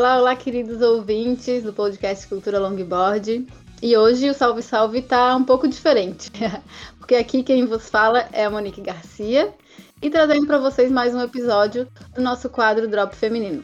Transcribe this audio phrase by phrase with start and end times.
[0.00, 3.46] Olá, olá, queridos ouvintes do podcast Cultura Longboard.
[3.82, 6.32] E hoje o Salve Salve tá um pouco diferente,
[6.96, 9.52] porque aqui quem vos fala é a Monique Garcia
[10.00, 13.62] e trazendo para vocês mais um episódio do nosso quadro Drop Feminino.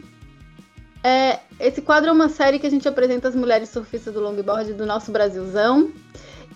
[1.02, 4.74] É, esse quadro é uma série que a gente apresenta as mulheres surfistas do longboard
[4.74, 5.90] do nosso Brasilzão.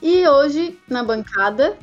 [0.02, 1.78] E hoje, na bancada,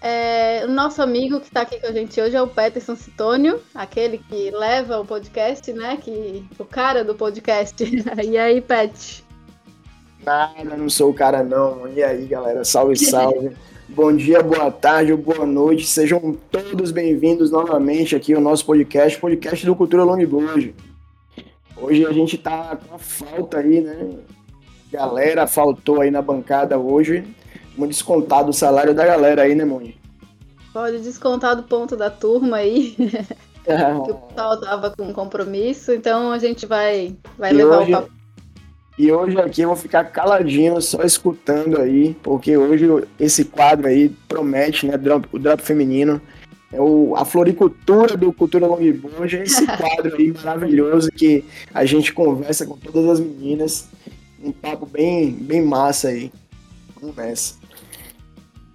[0.00, 3.60] é, o nosso amigo que está aqui com a gente hoje é o Peterson Citônio,
[3.74, 5.96] aquele que leva o podcast, né?
[5.96, 7.82] Que, o cara do podcast.
[8.24, 9.24] e aí, Pet?
[10.24, 11.88] Nada, não sou o cara não.
[11.88, 13.56] E aí, galera, salve, salve.
[13.88, 15.86] Bom dia, boa tarde ou boa noite.
[15.86, 20.74] Sejam todos bem-vindos novamente aqui ao nosso podcast, podcast do Cultura Longboard.
[21.74, 24.10] Hoje a gente tá com a falta aí, né?
[24.92, 27.24] Galera faltou aí na bancada hoje.
[27.78, 29.96] Vamos descontar do salário da galera aí, né, Moni?
[30.72, 32.94] Pode descontar do ponto da turma aí.
[33.64, 37.92] que o pessoal tava com compromisso, então a gente vai, vai levar hoje...
[37.92, 38.18] o papo
[38.98, 42.88] e hoje aqui eu vou ficar caladinho, só escutando aí, porque hoje
[43.20, 44.94] esse quadro aí promete, né?
[45.30, 46.20] O drop feminino.
[46.72, 52.12] É o, a floricultura do Cultura Longboard, é esse quadro aí maravilhoso que a gente
[52.12, 53.88] conversa com todas as meninas.
[54.42, 56.32] Um papo bem, bem massa aí.
[57.00, 57.57] Vamos nessa.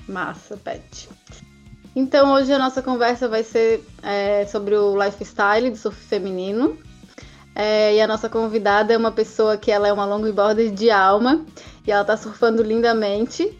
[0.07, 1.09] Massa, Pet.
[1.95, 6.77] Então hoje a nossa conversa vai ser é, sobre o lifestyle do surf feminino.
[7.55, 11.45] É, e a nossa convidada é uma pessoa que ela é uma longboarder de alma
[11.85, 13.55] e ela está surfando lindamente,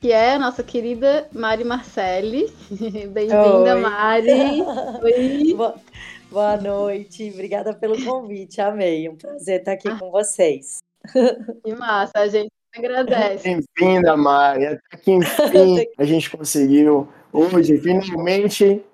[0.00, 2.52] que é a nossa querida Mari Marcelli.
[2.70, 4.62] Bem-vinda, Mari.
[5.02, 5.56] Oi.
[6.30, 9.08] Boa noite, obrigada pelo convite, amei.
[9.08, 9.98] Um prazer estar aqui ah.
[9.98, 10.78] com vocês.
[11.64, 13.44] Que massa, a gente agradece.
[13.76, 14.66] Bem-vinda, Mari.
[14.66, 17.08] Até que enfim a gente conseguiu.
[17.32, 18.84] Hoje, finalmente,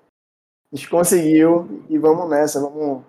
[0.71, 1.83] a gente conseguiu.
[1.89, 3.03] E vamos nessa, vamos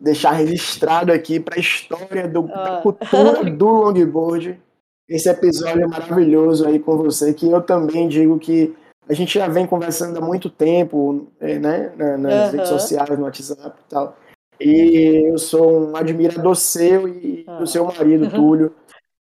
[0.00, 4.60] deixar registrado aqui para a história do, da cultura do longboard.
[5.08, 8.76] Esse episódio é maravilhoso aí com você, que eu também digo que
[9.08, 12.50] a gente já vem conversando há muito tempo, é, né, nas uhum.
[12.52, 14.16] redes sociais, no WhatsApp e tal.
[14.60, 18.28] E eu sou um admirador seu e do seu marido.
[18.30, 18.74] Túlio.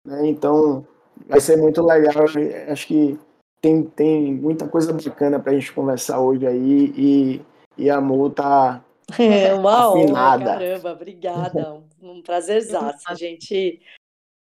[0.07, 0.87] Né, então,
[1.27, 2.23] vai ser muito legal.
[2.71, 3.19] Acho que
[3.59, 6.93] tem, tem muita coisa bacana para a gente conversar hoje aí.
[6.95, 7.41] E,
[7.77, 8.81] e a Mu tá,
[9.19, 11.83] é uma honra, caramba, obrigada.
[11.99, 13.03] Um prazerzaço.
[13.07, 13.81] A gente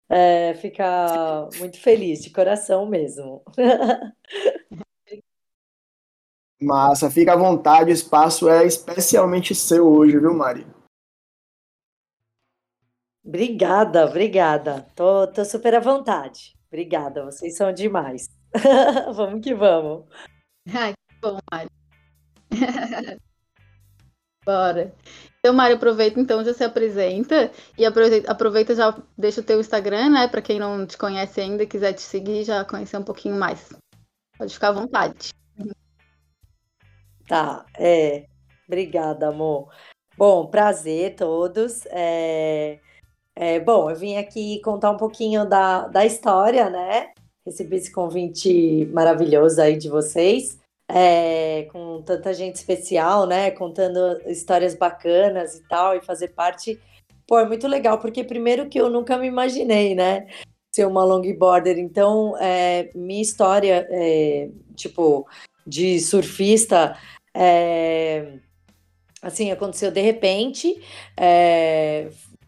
[0.09, 3.43] é, fica muito feliz, de coração mesmo.
[6.61, 10.67] Massa, fica à vontade, o espaço é especialmente seu hoje, viu, Mari?
[13.25, 14.87] Obrigada, obrigada.
[14.95, 16.55] Tô, tô super à vontade.
[16.69, 18.29] Obrigada, vocês são demais.
[19.15, 20.07] vamos que vamos.
[20.75, 21.69] Ai, que bom, Mari.
[24.45, 24.93] Bora.
[25.39, 30.11] Então, Mário, aproveita então, já se apresenta e aproveita, aproveita já deixa o teu Instagram,
[30.11, 30.29] né?
[30.29, 33.73] Para quem não te conhece ainda, quiser te seguir, já conhecer um pouquinho mais.
[34.37, 35.31] Pode ficar à vontade.
[37.29, 38.27] Tá, é.
[38.67, 39.73] Obrigada, amor.
[40.17, 41.87] Bom, prazer todos.
[41.87, 42.81] É,
[43.37, 47.11] é, bom, eu vim aqui contar um pouquinho da, da história, né?
[47.45, 50.61] Recebi esse convite maravilhoso aí de vocês
[50.95, 53.51] é, com tanta gente especial, né?
[53.51, 56.79] Contando histórias bacanas e tal, e fazer parte.
[57.27, 60.27] Pô, é muito legal, porque primeiro que eu nunca me imaginei, né?
[60.75, 61.79] Ser uma longboarder.
[61.79, 65.27] Então, é, minha história, é, tipo,
[65.67, 66.97] de surfista,
[67.35, 68.35] é,
[69.23, 70.79] assim, aconteceu de repente.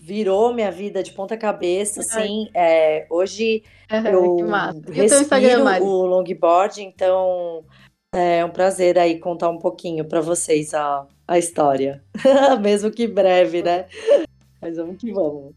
[0.04, 2.48] É, virou minha vida de ponta cabeça, assim.
[2.54, 7.64] É, hoje eu respiro o longboard, então
[8.14, 12.02] é um prazer aí contar um pouquinho para vocês a, a história.
[12.60, 13.86] Mesmo que breve, né?
[14.60, 15.52] Mas vamos que vamos.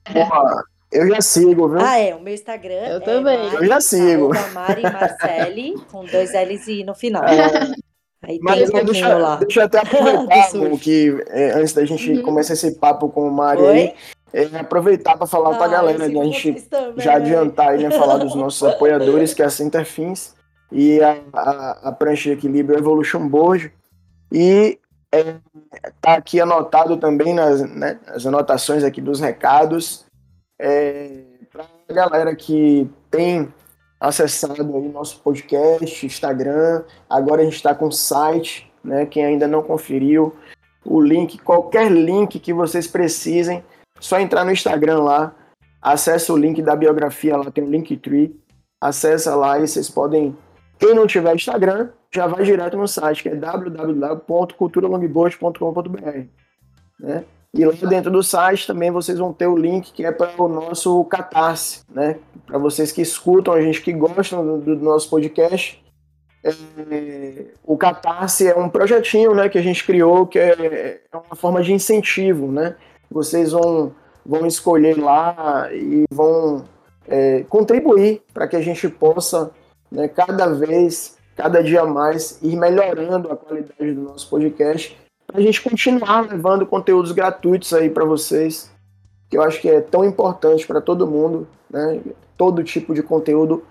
[0.91, 1.79] eu já sigo, viu?
[1.79, 2.15] Ah, é.
[2.15, 3.37] O meu Instagram eu é também.
[3.37, 4.31] Mari, eu já sigo.
[4.53, 7.23] Mari Marcelli, com dois L's e no final.
[7.23, 7.87] É.
[8.23, 9.35] Aí Mas tem um deixa, lá.
[9.35, 12.23] deixa eu até aproveitar que é, antes da gente uhum.
[12.23, 13.79] começar esse papo com o Mari Oi?
[13.79, 13.93] aí,
[14.33, 16.19] é, aproveitar para falar ah, para a galera, né?
[16.19, 17.03] A gente também.
[17.03, 20.35] já adiantar e né, falar dos nossos apoiadores, que é a Centerfins
[20.71, 23.71] e a, a, a prancha de equilíbrio Evolution Board.
[24.31, 24.79] E
[25.11, 25.35] é,
[26.01, 30.05] tá aqui anotado também nas, né, as anotações aqui dos recados
[30.59, 33.51] é, para a galera que tem
[33.99, 36.83] acessado aí nosso podcast, Instagram.
[37.09, 39.05] Agora a gente está com o site, né?
[39.05, 40.35] Quem ainda não conferiu,
[40.85, 43.63] o link, qualquer link que vocês precisem,
[43.99, 45.33] só entrar no Instagram lá,
[45.81, 48.35] acessa o link da biografia lá, tem o Linktree,
[48.79, 50.35] acessa lá e vocês podem
[50.79, 56.19] quem não tiver Instagram, já vai direto no site, que é www.culturalongboard.com.br.
[56.99, 57.23] Né?
[57.53, 60.47] E lá dentro do site também vocês vão ter o link que é para o
[60.47, 62.19] nosso Catarse, né?
[62.45, 65.81] Para vocês que escutam, a gente que gostam do, do nosso podcast.
[66.43, 66.53] É,
[67.63, 71.63] o Catarse é um projetinho né, que a gente criou que é, é uma forma
[71.63, 72.75] de incentivo, né?
[73.09, 73.91] Vocês vão,
[74.25, 76.65] vão escolher lá e vão
[77.07, 79.51] é, contribuir para que a gente possa
[79.91, 85.41] né, cada vez, cada dia mais, ir melhorando a qualidade do nosso podcast para a
[85.41, 88.71] gente continuar levando conteúdos gratuitos aí para vocês,
[89.29, 91.99] que eu acho que é tão importante para todo mundo, né?
[92.37, 93.63] Todo tipo de conteúdo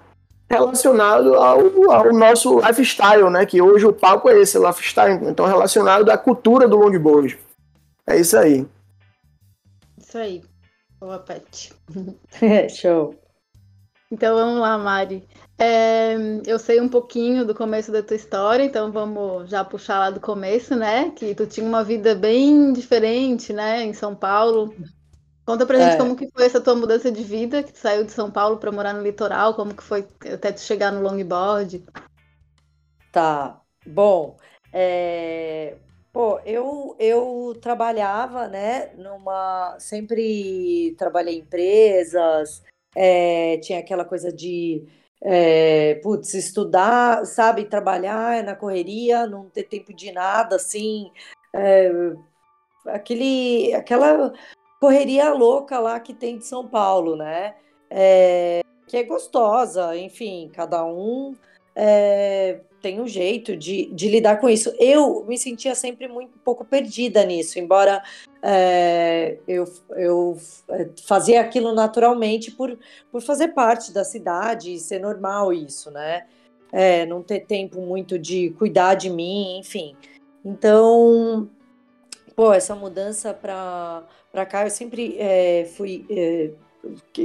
[0.49, 3.47] relacionado ao, ao, nosso lifestyle, né?
[3.47, 5.19] Que hoje o papo é esse, lifestyle.
[5.27, 7.39] Então, relacionado à cultura do longboard.
[8.07, 8.67] É isso aí.
[10.07, 10.45] Isso aí.
[11.01, 11.75] Boa, Pet.
[12.71, 13.19] Show.
[14.09, 15.27] Então, vamos lá, Mari.
[15.59, 16.15] É,
[16.47, 20.21] eu sei um pouquinho do começo da tua história, então vamos já puxar lá do
[20.21, 21.11] começo, né?
[21.11, 23.83] Que tu tinha uma vida bem diferente, né?
[23.83, 24.73] Em São Paulo.
[25.45, 25.97] Conta pra gente é.
[25.97, 28.71] como que foi essa tua mudança de vida, que tu saiu de São Paulo para
[28.71, 31.85] morar no litoral, como que foi até tu chegar no longboard.
[33.11, 34.37] Tá, bom,
[34.73, 35.79] é...
[36.17, 39.77] Pô, eu, eu trabalhava, né, numa...
[39.79, 42.65] Sempre trabalhei em empresas,
[42.95, 43.59] é...
[43.59, 44.83] tinha aquela coisa de
[45.21, 51.11] é, putz, estudar, sabe, trabalhar na correria, não ter tempo de nada, assim,
[51.55, 51.91] é,
[52.87, 54.33] aquele, aquela
[54.81, 57.57] correria louca lá que tem de São Paulo, né?
[57.91, 61.37] É, que é gostosa, enfim, cada um
[61.75, 64.73] é, tem um jeito de, de lidar com isso.
[64.79, 68.03] Eu me sentia sempre muito um pouco perdida nisso, embora
[68.43, 70.39] é, eu, eu
[70.69, 72.79] é, fazia aquilo naturalmente por,
[73.11, 76.27] por fazer parte da cidade e ser normal isso, né?
[76.73, 79.97] É, não ter tempo muito de cuidar de mim, enfim.
[80.45, 81.49] Então,
[82.35, 86.05] pô, essa mudança para cá, eu sempre é, fui.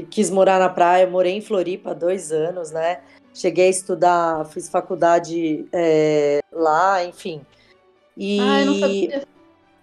[0.09, 3.01] Quis morar na praia, morei em Floripa há dois anos, né?
[3.33, 7.41] Cheguei a estudar, fiz faculdade é, lá, enfim.
[8.17, 8.39] E...
[8.39, 9.27] Ah, eu não sabia.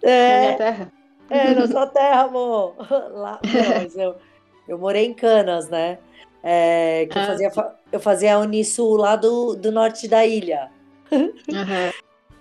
[0.03, 0.91] É, na minha terra.
[1.29, 2.75] É, na sua terra, amor.
[3.11, 4.15] Lá, não, mas eu,
[4.67, 5.99] eu morei em Canas, né?
[6.43, 7.21] É, que ah.
[7.21, 7.51] eu, fazia,
[7.91, 10.71] eu fazia a Unisul lá do, do norte da ilha.
[11.11, 11.91] Uhum.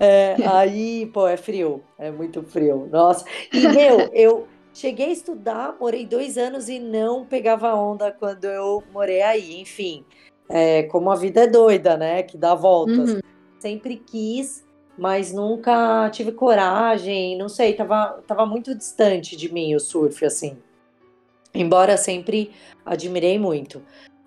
[0.00, 2.88] É, aí, pô, é frio, é muito frio.
[2.93, 8.44] Nossa, e meu, eu cheguei a estudar, morei dois anos e não pegava onda quando
[8.44, 9.60] eu morei aí.
[9.60, 10.05] Enfim,
[10.48, 12.22] é, como a vida é doida, né?
[12.22, 13.10] Que dá voltas.
[13.10, 13.20] Uhum.
[13.58, 14.64] Sempre quis,
[14.96, 20.56] mas nunca tive coragem, não sei, tava, tava muito distante de mim o surf, assim.
[21.54, 22.52] Embora sempre
[22.84, 23.82] admirei muito.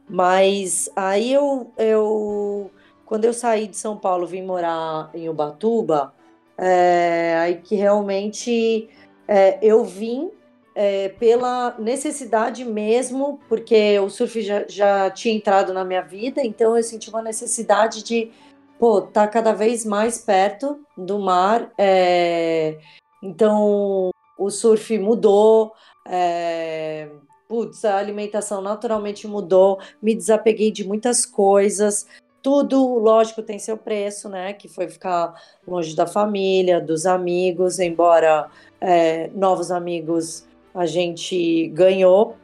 [0.09, 2.71] Mas aí eu, eu
[3.06, 6.13] quando eu saí de São Paulo, vim morar em Ubatuba,
[6.57, 8.89] é, aí que realmente
[9.27, 10.31] é, eu vim
[10.73, 16.77] é, pela necessidade mesmo, porque o surf já, já tinha entrado na minha vida, então
[16.77, 18.31] eu senti uma necessidade de
[18.79, 21.71] pô, tá cada vez mais perto do mar.
[21.77, 22.79] É,
[23.21, 25.73] então o surf mudou.
[26.07, 27.09] É,
[27.47, 32.07] putz, a alimentação naturalmente mudou, me desapeguei de muitas coisas.
[32.42, 34.54] Tudo, lógico, tem seu preço, né?
[34.54, 35.35] Que foi ficar
[35.68, 38.49] longe da família, dos amigos, embora
[38.80, 42.35] é, novos amigos a gente ganhou,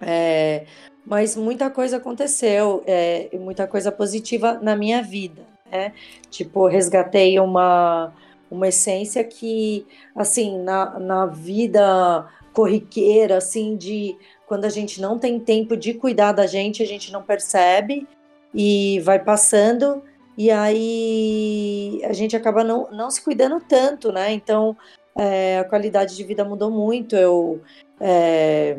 [0.00, 0.64] é,
[1.04, 5.92] mas muita coisa aconteceu, é, muita coisa positiva na minha vida, né?
[6.30, 8.12] Tipo, resgatei uma,
[8.50, 14.16] uma essência que, assim, na, na vida corriqueira, assim, de
[14.46, 18.06] quando a gente não tem tempo de cuidar da gente, a gente não percebe
[18.52, 20.02] e vai passando,
[20.36, 24.32] e aí a gente acaba não, não se cuidando tanto, né?
[24.32, 24.76] Então,
[25.16, 27.16] é, a qualidade de vida mudou muito.
[27.16, 27.60] Eu
[28.00, 28.78] é,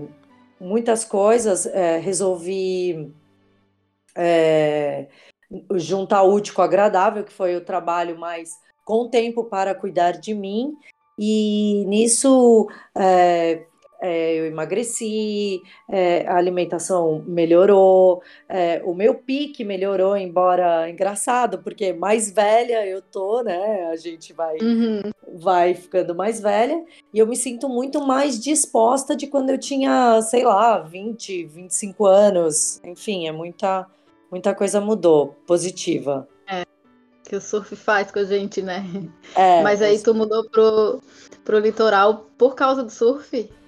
[0.60, 3.14] muitas coisas é, resolvi
[4.16, 5.08] é,
[5.76, 8.52] juntar útil com agradável, que foi o trabalho mais
[8.86, 10.76] com tempo para cuidar de mim.
[11.18, 12.68] E nisso
[14.02, 21.94] é, eu emagreci, é, a alimentação melhorou, é, o meu pique melhorou, embora engraçado, porque
[21.94, 23.90] mais velha eu tô, né?
[23.92, 25.02] A gente vai, uhum.
[25.36, 30.20] vai ficando mais velha, e eu me sinto muito mais disposta de quando eu tinha,
[30.24, 32.82] sei lá, 20, 25 anos.
[32.84, 33.86] Enfim, é muita,
[34.32, 36.28] muita coisa mudou, positiva.
[36.48, 36.66] É,
[37.24, 38.84] que o surf faz com a gente, né?
[39.36, 41.00] É, Mas aí tu mudou pro,
[41.46, 43.61] pro litoral por causa do surf?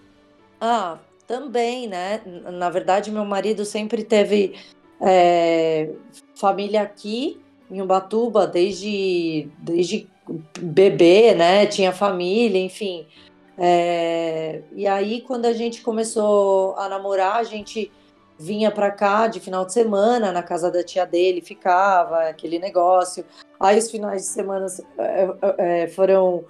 [0.66, 2.22] Ah, também, né?
[2.26, 4.56] Na verdade, meu marido sempre teve
[5.02, 5.90] é,
[6.36, 7.38] família aqui
[7.70, 10.08] em Ubatuba desde, desde
[10.58, 11.66] bebê, né?
[11.66, 13.06] Tinha família, enfim.
[13.58, 17.92] É, e aí, quando a gente começou a namorar, a gente
[18.40, 23.26] vinha para cá de final de semana na casa da tia dele, ficava aquele negócio.
[23.60, 24.68] Aí os finais de semana
[24.98, 25.28] é,
[25.58, 26.46] é, foram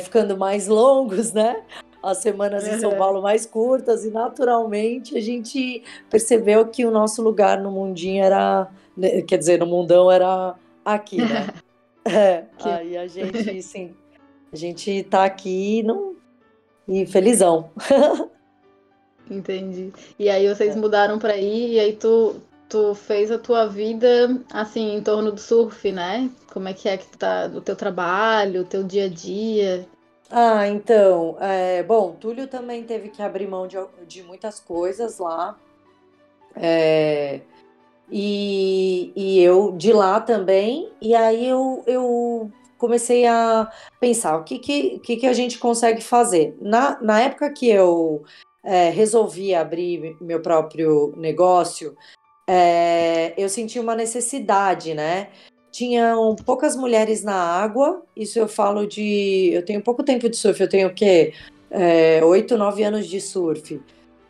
[0.00, 1.62] ficando mais longos, né?
[2.02, 2.74] As semanas uhum.
[2.74, 7.70] em São Paulo mais curtas, e naturalmente a gente percebeu que o nosso lugar no
[7.70, 10.54] mundinho era, né, quer dizer, no mundão era
[10.84, 11.46] aqui, né?
[12.04, 12.44] É.
[12.64, 13.94] Aí a gente, sim,
[14.52, 16.16] a gente tá aqui não...
[16.88, 17.70] e felizão.
[19.30, 19.92] Entendi.
[20.18, 20.78] E aí vocês é.
[20.78, 22.36] mudaram para aí e aí tu
[22.68, 26.30] tu fez a tua vida assim em torno do surf, né?
[26.52, 29.86] Como é que é que tá o teu trabalho, o teu dia a dia?
[30.34, 35.58] Ah, então, é, bom, Túlio também teve que abrir mão de, de muitas coisas lá.
[36.56, 37.42] É,
[38.10, 40.90] e, e eu de lá também.
[41.02, 43.70] E aí eu, eu comecei a
[44.00, 46.56] pensar o que, que, que, que a gente consegue fazer.
[46.62, 48.24] Na, na época que eu
[48.64, 51.94] é, resolvi abrir meu próprio negócio,
[52.46, 55.28] é, eu senti uma necessidade, né?
[55.72, 59.50] Tinham poucas mulheres na água, isso eu falo de.
[59.54, 61.32] Eu tenho pouco tempo de surf, eu tenho o quê?
[61.70, 63.80] É, oito, nove anos de surf.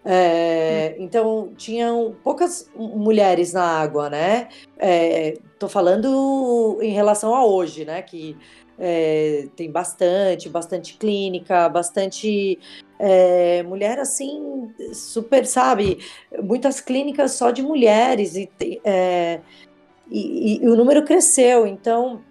[0.05, 1.03] É, hum.
[1.03, 4.49] Então, tinham poucas mulheres na água, né?
[4.79, 8.03] É, tô falando em relação a hoje, né?
[8.03, 8.37] Que
[8.79, 12.57] é, tem bastante, bastante clínica, bastante
[13.01, 15.99] é, mulher assim, super, sabe?
[16.41, 18.49] Muitas clínicas só de mulheres e,
[18.85, 19.41] é,
[20.11, 21.67] e, e, o número cresceu.
[21.67, 22.23] Então,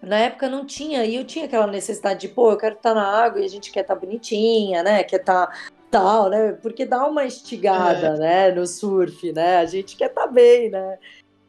[0.00, 3.06] na época não tinha, e eu tinha aquela necessidade de, pô, eu quero estar na
[3.06, 5.04] água e a gente quer estar bonitinha, né?
[5.04, 6.52] Quer estar tal, né?
[6.52, 8.18] Porque dá uma estigada, é.
[8.18, 8.50] né?
[8.52, 9.58] No surf, né?
[9.58, 10.98] A gente quer estar bem, né?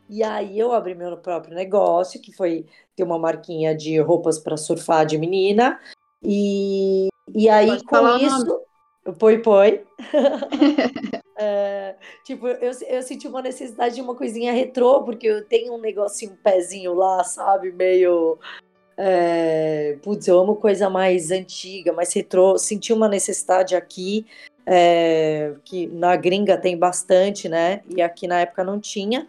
[0.10, 4.58] E aí eu abri meu próprio negócio, que foi ter uma marquinha de roupas para
[4.58, 5.80] surfar de menina.
[6.22, 8.62] E, e aí Pode com isso.
[9.12, 9.84] Poi Poi.
[11.38, 15.78] é, tipo, eu, eu senti uma necessidade de uma coisinha retrô, porque eu tenho um
[15.78, 17.72] negocinho, um pezinho lá, sabe?
[17.72, 18.38] Meio.
[18.96, 22.58] É, putz, eu amo coisa mais antiga, mais retrô.
[22.58, 24.26] Senti uma necessidade aqui,
[24.66, 27.82] é, que na gringa tem bastante, né?
[27.90, 29.28] E aqui na época não tinha.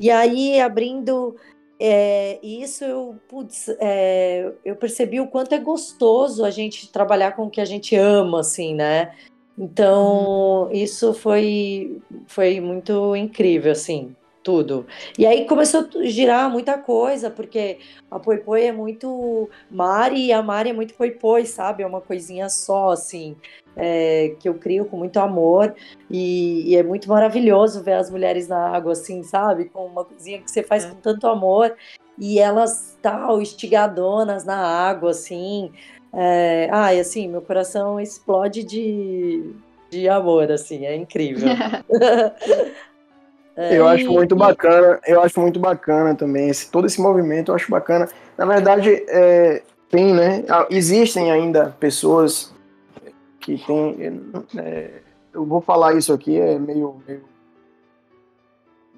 [0.00, 1.36] E aí, abrindo
[1.84, 7.46] é, isso, eu, putz, é, eu percebi o quanto é gostoso a gente trabalhar com
[7.46, 9.12] o que a gente ama, assim, né?
[9.58, 10.70] Então, uhum.
[10.70, 14.86] isso foi, foi muito incrível, assim, tudo.
[15.18, 17.78] E aí começou a girar muita coisa, porque
[18.10, 21.82] a Poipoi é muito Mari e a Mari é muito Poipoi, sabe?
[21.82, 23.36] É uma coisinha só, assim
[23.76, 25.74] é, que eu crio com muito amor
[26.10, 29.66] e, e, é muito maravilhoso ver as mulheres na água, assim, sabe?
[29.66, 30.90] Com uma coisinha que você faz é.
[30.90, 31.74] com tanto amor
[32.18, 35.72] e elas tal, estigadonas na água, assim.
[36.12, 39.54] É, ai, assim, meu coração explode de,
[39.90, 41.48] de amor, assim, é incrível.
[43.56, 47.54] É, eu acho muito bacana, eu acho muito bacana também, esse, todo esse movimento eu
[47.54, 48.08] acho bacana.
[48.36, 50.44] Na verdade, é, tem, né?
[50.70, 52.52] Existem ainda pessoas
[53.38, 54.22] que tem.
[54.56, 54.90] É,
[55.34, 57.24] eu vou falar isso aqui, é meio, meio,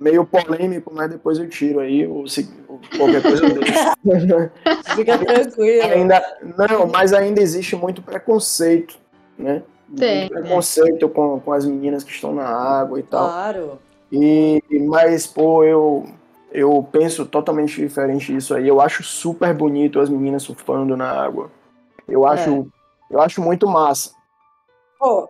[0.00, 3.42] meio polêmico, mas depois eu tiro aí, ou, se, ou qualquer coisa
[4.94, 5.82] Fica tranquilo.
[5.82, 6.38] Ainda,
[6.70, 8.96] não, mas ainda existe muito preconceito,
[9.36, 9.62] né?
[9.96, 10.20] Tem.
[10.20, 13.26] Muito preconceito com, com as meninas que estão na água e tal.
[13.26, 13.78] Claro.
[14.16, 16.06] E, mas, pô, eu,
[16.52, 18.68] eu penso totalmente diferente disso aí.
[18.68, 21.50] Eu acho super bonito as meninas surfando na água.
[22.06, 22.64] Eu acho, é.
[23.14, 24.12] eu acho muito massa.
[25.00, 25.28] Pô.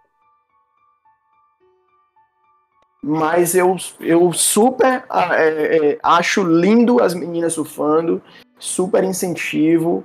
[3.02, 8.20] Mas eu, eu super ah, é, é, acho lindo as meninas surfando,
[8.58, 10.04] super incentivo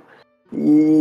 [0.52, 1.00] e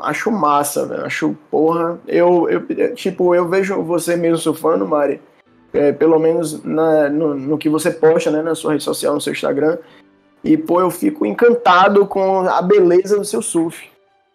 [0.00, 1.04] acho massa, velho.
[1.04, 5.20] Acho, porra, eu, eu, tipo, eu vejo você mesmo surfando, Mari,
[5.74, 9.20] é, pelo menos na, no, no, que você posta, né, na sua rede social, no
[9.20, 9.76] seu Instagram,
[10.42, 13.90] e, pô, eu fico encantado com a beleza do seu surf.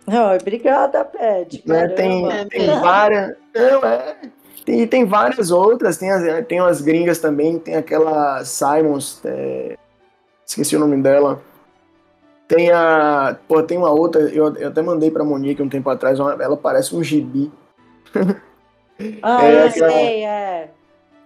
[0.05, 1.63] Oh, obrigada, Pet.
[1.65, 1.87] Né?
[1.89, 3.35] Tem, tem várias.
[3.55, 4.15] Não, é,
[4.67, 9.77] e tem várias outras, tem as, tem umas gringas também, tem aquela Simons, é,
[10.45, 11.41] esqueci o nome dela.
[12.47, 13.37] Tem a.
[13.47, 16.57] Pô, tem uma outra, eu, eu até mandei pra Monique um tempo atrás, uma, ela
[16.57, 17.51] parece um gibi.
[19.21, 20.58] Ah, é, eu sei, é.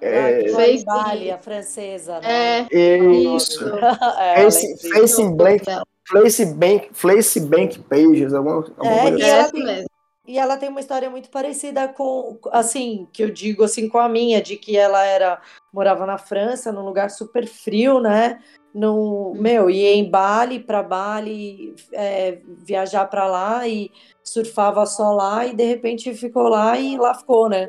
[0.04, 2.68] É, Face Bali, a francesa, né?
[2.72, 3.64] É, isso.
[4.20, 5.66] é, face, face Blank,
[6.10, 9.66] Place Bank, Place Bank Pages, alguma, alguma é, coisa e ela, assim.
[9.66, 9.86] tem,
[10.28, 14.10] e ela tem uma história muito parecida com, assim, que eu digo assim com a
[14.10, 15.42] minha, de que ela era
[15.72, 18.42] morava na França, num lugar super frio, né?
[18.74, 23.92] Não, meu, ir em Bali para Bali, é, viajar para lá e
[24.24, 27.68] surfava só lá e de repente ficou lá e lá ficou, né?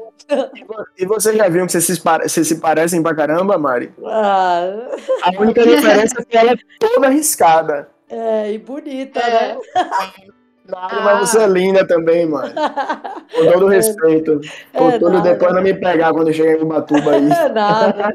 [0.97, 3.93] E você já viu que vocês se, vocês se parecem pra caramba, Mari?
[4.07, 4.89] Ah.
[5.23, 7.89] A única diferença é que ela é toda arriscada.
[8.09, 9.55] É, e bonita, é.
[9.55, 9.59] né?
[10.73, 11.01] Ah.
[11.05, 12.55] mas você é linda também, mano.
[13.35, 13.77] Com todo é.
[13.77, 14.41] respeito.
[14.73, 17.31] Com é, todo, depois não me pegar quando eu chegar em Ubatuba aí.
[17.31, 18.15] É nada.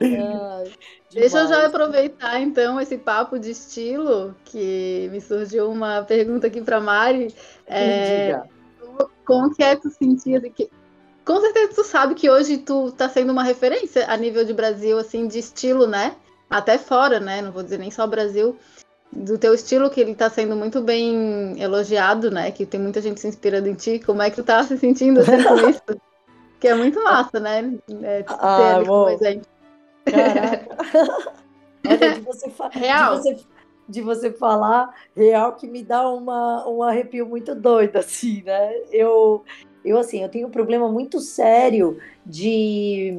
[1.16, 6.60] Deixa eu já aproveitar então esse papo de estilo, que me surgiu uma pergunta aqui
[6.60, 7.34] para Mari.
[7.66, 8.38] É,
[9.24, 10.70] como que é tu sentir que
[11.24, 14.98] com certeza tu sabe que hoje tu tá sendo uma referência a nível de Brasil
[14.98, 16.14] assim de estilo, né?
[16.50, 17.40] Até fora, né?
[17.40, 18.56] Não vou dizer nem só Brasil
[19.10, 22.50] do teu estilo, que ele tá sendo muito bem elogiado, né?
[22.50, 23.98] Que tem muita gente se inspirando em ti.
[24.04, 26.00] Como é que tu tá se sentindo assim com isso?
[26.60, 27.74] Que é muito massa, né?
[28.02, 29.55] É, ah, como exemplo.
[30.10, 30.76] Caraca.
[31.86, 33.14] Olha, de você, real.
[33.14, 33.46] De você,
[33.88, 38.72] de você falar real que me dá uma, um arrepio muito doido, assim, né?
[38.90, 39.44] Eu,
[39.84, 43.18] eu assim, eu tenho um problema muito sério de,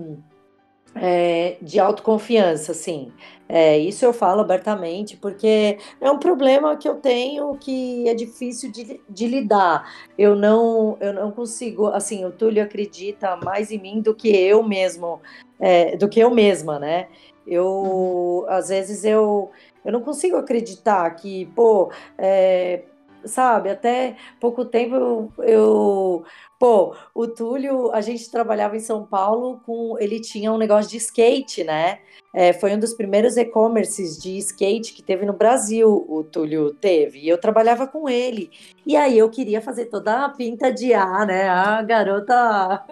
[1.02, 3.12] é, de autoconfiança, assim.
[3.50, 8.72] É, isso eu falo abertamente, porque é um problema que eu tenho que é difícil
[8.72, 9.90] de, de, lidar.
[10.18, 14.62] Eu não, eu não consigo, assim, o Túlio acredita mais em mim do que eu
[14.64, 15.22] mesmo,
[15.60, 17.08] é, do que eu mesma, né?
[17.46, 18.46] Eu, uhum.
[18.50, 19.50] às vezes, eu,
[19.86, 22.84] eu não consigo acreditar que, pô, é,
[23.28, 26.26] sabe, até pouco tempo eu, eu
[26.60, 29.96] Pô, o Túlio, a gente trabalhava em São Paulo com.
[30.00, 32.00] Ele tinha um negócio de skate, né?
[32.34, 37.20] É, foi um dos primeiros e-commerces de skate que teve no Brasil, o Túlio teve.
[37.20, 38.50] E eu trabalhava com ele.
[38.86, 41.48] E aí eu queria fazer toda a pinta de ar, né?
[41.48, 42.84] A garota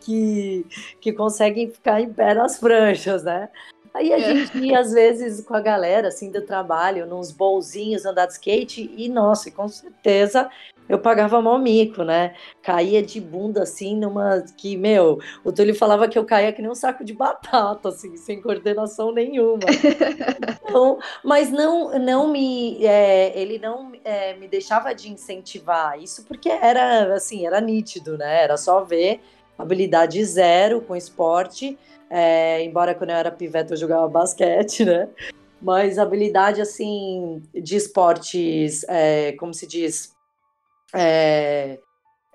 [0.00, 0.66] que,
[1.00, 3.48] que consegue ficar em pé nas pranchas, né?
[3.94, 4.20] Aí a é.
[4.20, 8.92] gente ia, às vezes, com a galera, assim, do trabalho, nos bolzinhos, andar de skate,
[8.96, 10.50] e, nossa, com certeza
[10.88, 12.34] eu pagava mal mico, né?
[12.62, 16.70] Caía de bunda assim numa que, meu, o Túlio falava que eu caía que nem
[16.70, 19.64] um saco de batata, assim, sem coordenação nenhuma.
[20.64, 26.48] Então, mas não, não me, é, ele não é, me deixava de incentivar isso porque
[26.48, 28.42] era assim, era nítido, né?
[28.42, 29.20] Era só ver
[29.56, 31.78] habilidade zero com esporte.
[32.10, 35.08] É, embora quando eu era pivete eu jogava basquete, né?
[35.60, 40.14] Mas habilidade assim de esportes, é, como se diz,
[40.94, 41.78] é,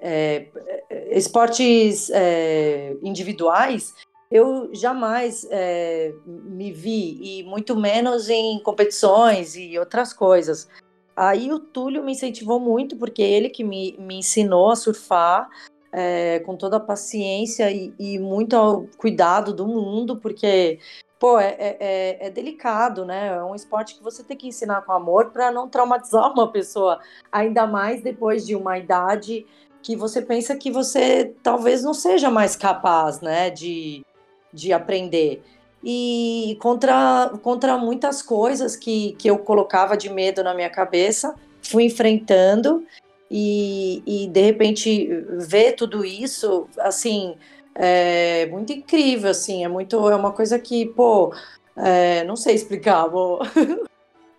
[0.02, 0.48] é,
[1.12, 3.94] esportes é, individuais,
[4.32, 10.68] eu jamais é, me vi, e muito menos em competições e outras coisas.
[11.16, 15.50] Aí o Túlio me incentivou muito, porque ele que me, me ensinou a surfar
[15.92, 20.80] é, com toda a paciência e, e muito cuidado do mundo, porque
[21.20, 23.28] pô, é, é, é, é, delicado, né?
[23.28, 27.00] É um esporte que você tem que ensinar com amor para não traumatizar uma pessoa,
[27.32, 29.46] ainda mais depois de uma idade
[29.82, 34.06] que você pensa que você talvez não seja mais capaz, né, de,
[34.54, 35.42] de aprender.
[35.84, 41.86] E contra, contra muitas coisas que, que eu colocava de medo na minha cabeça, fui
[41.86, 42.86] enfrentando
[43.30, 47.36] e, e de repente ver tudo isso, assim,
[47.76, 51.34] é muito incrível, assim, é muito, é uma coisa que, pô,
[51.76, 53.48] é, não sei explicar, amor.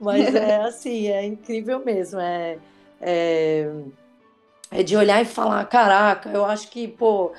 [0.01, 2.59] mas é assim, é incrível mesmo, é,
[3.01, 3.71] é,
[4.71, 7.33] é, de olhar e falar, caraca, eu acho que, pô,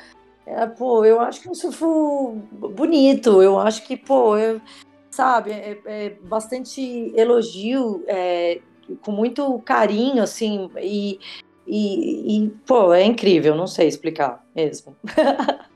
[0.45, 4.61] é, pô, eu acho que é um surfo bonito, eu acho que, pô, eu,
[5.09, 8.59] sabe, é, é bastante elogio, é,
[9.01, 11.19] com muito carinho, assim, e,
[11.67, 14.95] e, e, pô, é incrível, não sei explicar mesmo.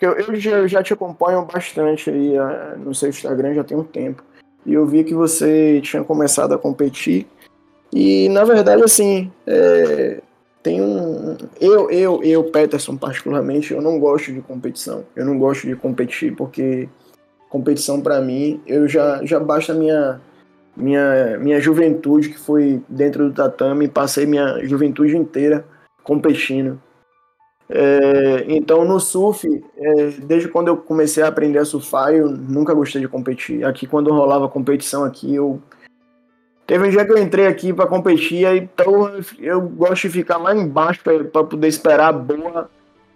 [0.00, 3.76] Eu, eu, já, eu já te acompanho bastante aí uh, no seu Instagram já tem
[3.76, 4.24] um tempo.
[4.66, 7.24] E eu vi que você tinha começado a competir.
[7.92, 10.20] E na verdade, assim, é,
[10.60, 11.36] tem um.
[11.60, 15.04] Eu, eu, eu, Peterson, particularmente, eu não gosto de competição.
[15.14, 16.88] Eu não gosto de competir porque
[17.48, 20.20] competição para mim, eu já, já basta minha,
[20.76, 25.64] minha, minha juventude, que foi dentro do tatame, passei minha juventude inteira
[26.02, 26.80] competindo.
[27.68, 32.74] É, então, no surf, é, desde quando eu comecei a aprender a surfar, eu nunca
[32.74, 33.64] gostei de competir.
[33.64, 35.60] Aqui, quando rolava competição aqui, eu.
[36.66, 40.54] Teve um dia que eu entrei aqui para competir, então eu gosto de ficar lá
[40.54, 42.70] embaixo para poder esperar a boa.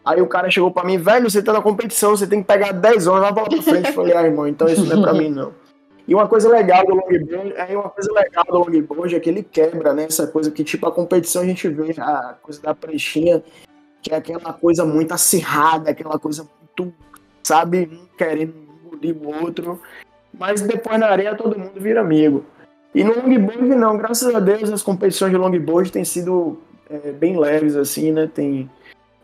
[0.05, 2.73] Aí o cara chegou para mim, velho, você tá na competição, você tem que pegar
[2.73, 3.89] 10 horas, lá pra frente.
[3.89, 5.53] Eu falei, ah, irmão, então isso não é pra mim, não.
[6.07, 9.43] E uma coisa legal do longboard, é uma coisa legal do longboard é que ele
[9.43, 10.05] quebra, né?
[10.05, 13.43] Essa coisa que, tipo, a competição a gente vê a coisa da pranchinha
[14.07, 16.47] que é aquela coisa muito acirrada, aquela coisa
[16.79, 16.95] muito,
[17.43, 19.81] sabe, querendo engolir o outro.
[20.33, 22.45] mas depois na areia todo mundo vira amigo.
[22.95, 26.57] E no longboard não, graças a Deus as competições de longboard têm sido
[26.89, 28.31] é, bem leves assim, né?
[28.33, 28.71] Tem,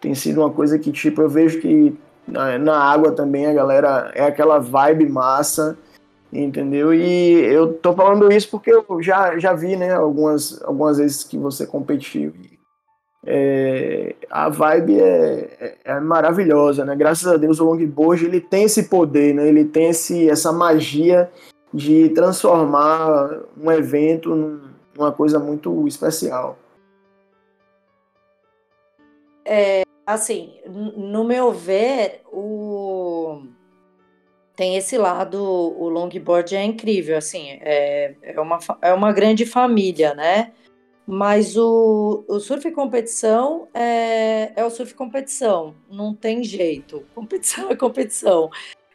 [0.01, 4.11] tem sido uma coisa que tipo eu vejo que na, na água também a galera
[4.17, 5.79] é aquela vibe massa,
[6.33, 6.95] entendeu?
[6.95, 11.37] E eu tô falando isso porque eu já, já vi, né, algumas, algumas vezes que
[11.37, 12.33] você competiu.
[13.25, 16.97] É, a vibe é, é, é, maravilhosa, né?
[16.97, 19.47] Graças a Deus o longboard ele tem esse poder, né?
[19.47, 21.31] Ele tem esse, essa magia
[21.73, 24.61] de transformar um evento
[24.97, 26.59] numa coisa muito especial.
[29.45, 32.72] É, assim, no meu ver, o
[34.55, 40.15] tem esse lado, o longboard é incrível, assim, é, é, uma, é uma grande família,
[40.15, 40.53] né?
[41.07, 47.05] Mas o, o surf competição é, é o surf competição, não tem jeito.
[47.15, 48.51] Competição é competição.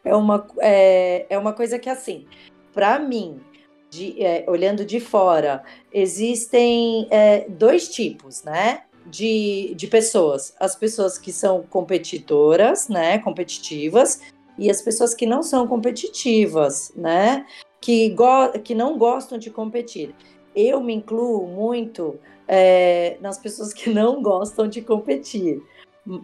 [0.06, 2.26] É uma, é, é uma coisa que, assim,
[2.74, 3.42] para mim,
[3.90, 8.84] de, é, olhando de fora, existem é, dois tipos, né?
[9.06, 10.54] De, de pessoas.
[10.60, 13.20] As pessoas que são competidoras, né?
[13.20, 14.22] Competitivas,
[14.58, 17.46] e as pessoas que não são competitivas, né?
[17.80, 18.16] Que,
[18.64, 20.14] que não gostam de competir
[20.58, 25.62] eu me incluo muito é, nas pessoas que não gostam de competir.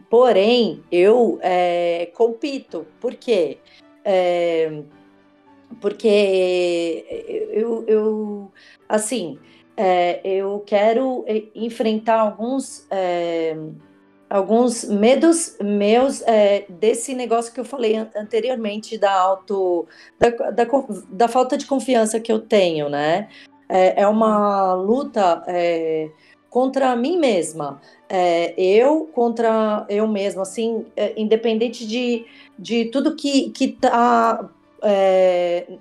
[0.10, 2.88] Porém, eu é, compito.
[3.00, 3.60] Por quê?
[4.04, 4.82] É,
[5.80, 7.06] porque
[7.52, 8.52] eu, eu
[8.90, 9.38] assim,
[9.78, 13.56] é, eu quero enfrentar alguns é,
[14.34, 19.88] alguns medos meus é, desse negócio que eu falei anteriormente da auto
[20.20, 20.66] da, da,
[21.10, 23.30] da, falta de confiança que eu tenho, né?
[23.74, 26.12] é, é uma luta é,
[26.50, 27.82] contra mim mesma.
[28.08, 32.26] É, eu contra eu mesma, assim, é, independente de,
[32.58, 34.48] de tudo que, que tá
[34.84, 35.78] é,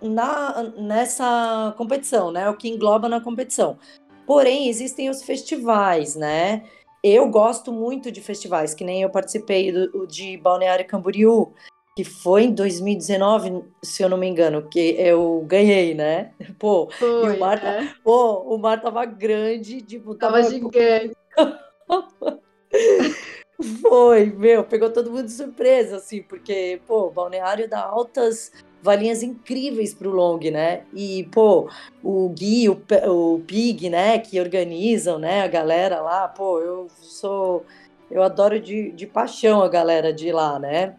[0.00, 2.48] na, nessa competição, né?
[2.48, 3.78] O que engloba na competição.
[4.26, 6.64] Porém, existem os festivais, né?
[7.08, 11.54] Eu gosto muito de festivais, que nem eu participei do, de Balneário Camboriú,
[11.94, 16.32] que foi em 2019, se eu não me engano, que eu ganhei, né?
[16.58, 17.94] Pô, foi, e o mar, é?
[18.02, 21.14] pô, o mar tava grande, tipo, tava, tava gigante.
[23.80, 28.50] foi, meu, pegou todo mundo de surpresa, assim, porque, pô, balneário dá altas
[28.86, 30.84] valinhas incríveis pro long, né?
[30.94, 31.68] E, pô,
[32.02, 37.66] o Gui, o, o Pig, né, que organizam, né, a galera lá, pô, eu sou.
[38.10, 40.94] Eu adoro de, de paixão a galera de lá, né?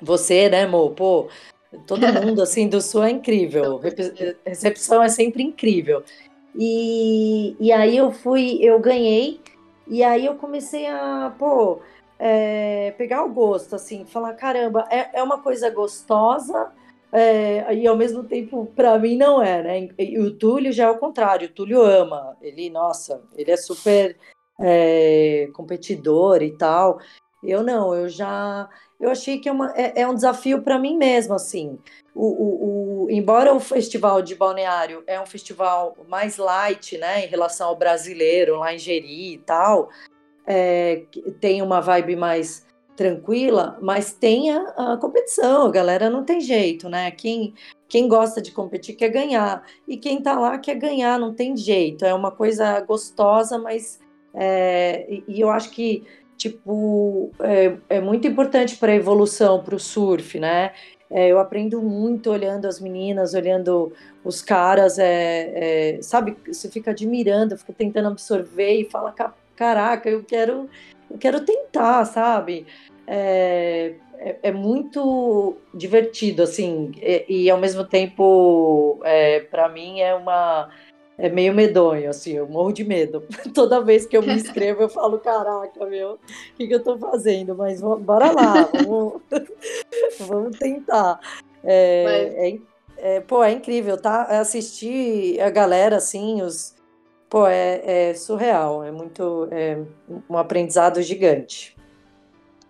[0.00, 0.90] Você, né, Mo?
[0.90, 1.28] Pô,
[1.86, 3.80] todo mundo assim do Sul é incrível.
[4.44, 6.04] Recepção é sempre incrível.
[6.54, 9.40] E, e aí eu fui, eu ganhei,
[9.86, 11.80] e aí eu comecei a, pô,
[12.18, 16.72] é, pegar o gosto, assim, falar, caramba, é, é uma coisa gostosa,
[17.12, 19.88] é, e ao mesmo tempo, para mim, não é, né?
[19.98, 24.16] E o Túlio já é o contrário, o Túlio ama, ele, nossa, ele é super
[24.60, 26.98] é, competidor e tal.
[27.42, 28.68] Eu não, eu já
[29.00, 31.78] eu achei que é, uma, é, é um desafio para mim mesmo, assim.
[32.14, 37.28] O, o, o, embora o festival de Balneário é um festival mais light, né, em
[37.28, 39.88] relação ao brasileiro, lá em Jeri e tal,
[40.44, 41.04] é,
[41.40, 42.66] tem uma vibe mais
[42.98, 47.12] tranquila, mas tem a, a, competição, a galera não tem jeito, né?
[47.12, 47.54] Quem,
[47.88, 52.04] quem gosta de competir quer ganhar, e quem tá lá quer ganhar, não tem jeito,
[52.04, 54.00] é uma coisa gostosa, mas
[54.34, 56.02] é, e, e eu acho que
[56.36, 60.72] tipo, é, é muito importante para a evolução, para o surf, né?
[61.08, 63.92] É, eu aprendo muito olhando as meninas, olhando
[64.24, 66.36] os caras, é, é, sabe?
[66.48, 69.14] Você fica admirando, fica tentando absorver e fala,
[69.54, 70.68] caraca, eu quero,
[71.16, 72.66] quero tentar, sabe?
[73.06, 80.14] É, é, é muito divertido, assim, e, e ao mesmo tempo, é, para mim, é
[80.14, 80.68] uma
[81.18, 83.24] é meio medonho, assim, eu morro de medo.
[83.52, 86.18] Toda vez que eu me inscrevo, eu falo, caraca, meu, o
[86.56, 87.56] que, que eu tô fazendo?
[87.56, 89.20] Mas bora lá, vamos,
[90.20, 91.18] vamos tentar.
[91.64, 92.34] É, Mas...
[92.34, 94.22] é, é, pô, é incrível, tá?
[94.40, 96.77] Assistir a galera, assim, os.
[97.28, 99.48] Pô, é, é surreal, é muito.
[99.50, 99.78] É
[100.28, 101.76] um aprendizado gigante.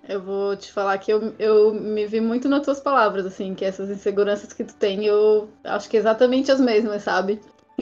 [0.08, 3.64] Eu vou te falar que eu, eu me vi muito nas tuas palavras, assim, que
[3.64, 7.40] essas inseguranças que tu tem, eu acho que é exatamente as mesmas, sabe?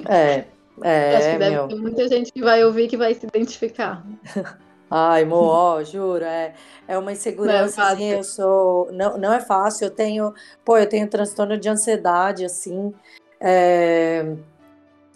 [0.09, 0.45] É,
[0.83, 1.69] é, Acho que deve meu.
[1.69, 4.05] ter muita gente que vai ouvir que vai se identificar.
[4.91, 6.55] Ai, Mo, juro, é,
[6.87, 10.35] é uma insegurança, não é assim, eu sou, não, não é fácil, eu tenho,
[10.65, 12.95] pô, eu tenho transtorno de ansiedade, assim,
[13.41, 14.37] é,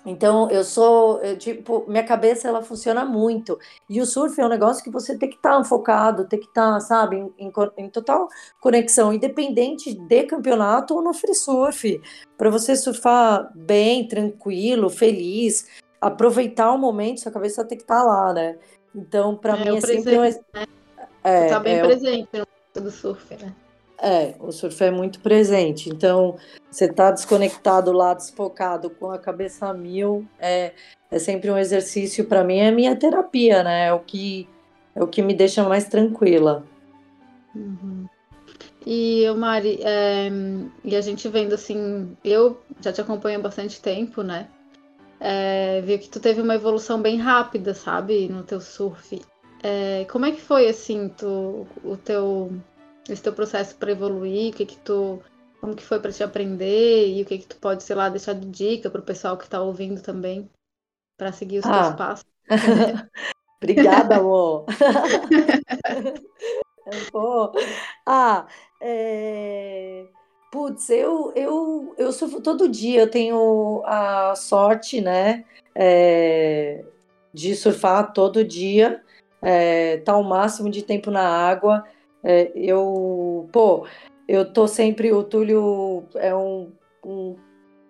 [0.05, 3.59] Então, eu sou, eu, tipo, minha cabeça ela funciona muito.
[3.89, 6.47] E o surf é um negócio que você tem que estar tá focado, tem que
[6.47, 8.29] estar, tá, sabe, em, em, em, total
[8.61, 12.01] conexão, independente de campeonato ou no free surf,
[12.39, 15.67] para você surfar bem, tranquilo, feliz,
[16.01, 18.59] aproveitar o momento, sua cabeça tem que estar tá lá, né?
[18.95, 20.23] Então, para é, mim é sempre um...
[20.23, 20.67] né?
[21.23, 22.29] é, tá bem é, presente
[22.75, 23.55] no do surf, né?
[24.03, 25.91] É, o surf é muito presente.
[25.91, 26.37] Então,
[26.71, 30.73] você tá desconectado lá, desfocado, com a cabeça a mil, é,
[31.11, 33.89] é sempre um exercício para mim, é minha terapia, né?
[33.89, 34.49] É o que
[34.95, 36.65] é o que me deixa mais tranquila.
[37.55, 38.07] Uhum.
[38.87, 40.31] E Mari, é,
[40.83, 44.49] e a gente vendo assim, eu já te acompanho há bastante tempo, né?
[45.21, 49.21] É, vi que tu teve uma evolução bem rápida, sabe, no teu surf.
[49.63, 52.51] É, como é que foi assim, tu, o teu
[53.09, 55.23] esse teu processo para evoluir, o que que tu,
[55.61, 58.35] como que foi para te aprender e o que que tu pode, sei lá, deixar
[58.35, 60.49] de dica para o pessoal que está ouvindo também
[61.19, 61.83] para seguir os ah.
[61.83, 62.27] teus passos.
[63.63, 64.65] Obrigada, amor.
[67.13, 67.53] Pô.
[68.07, 68.47] Ah,
[68.81, 70.07] é...
[70.51, 76.85] Putz, eu, eu, eu surfo todo dia, eu tenho a sorte, né, é...
[77.33, 79.01] de surfar todo dia,
[79.41, 79.99] é...
[79.99, 81.85] tá o máximo de tempo na água,
[82.23, 83.87] é, eu, pô,
[84.29, 85.13] eu tô sempre.
[85.13, 86.73] O Túlio é um,
[87.05, 87.37] um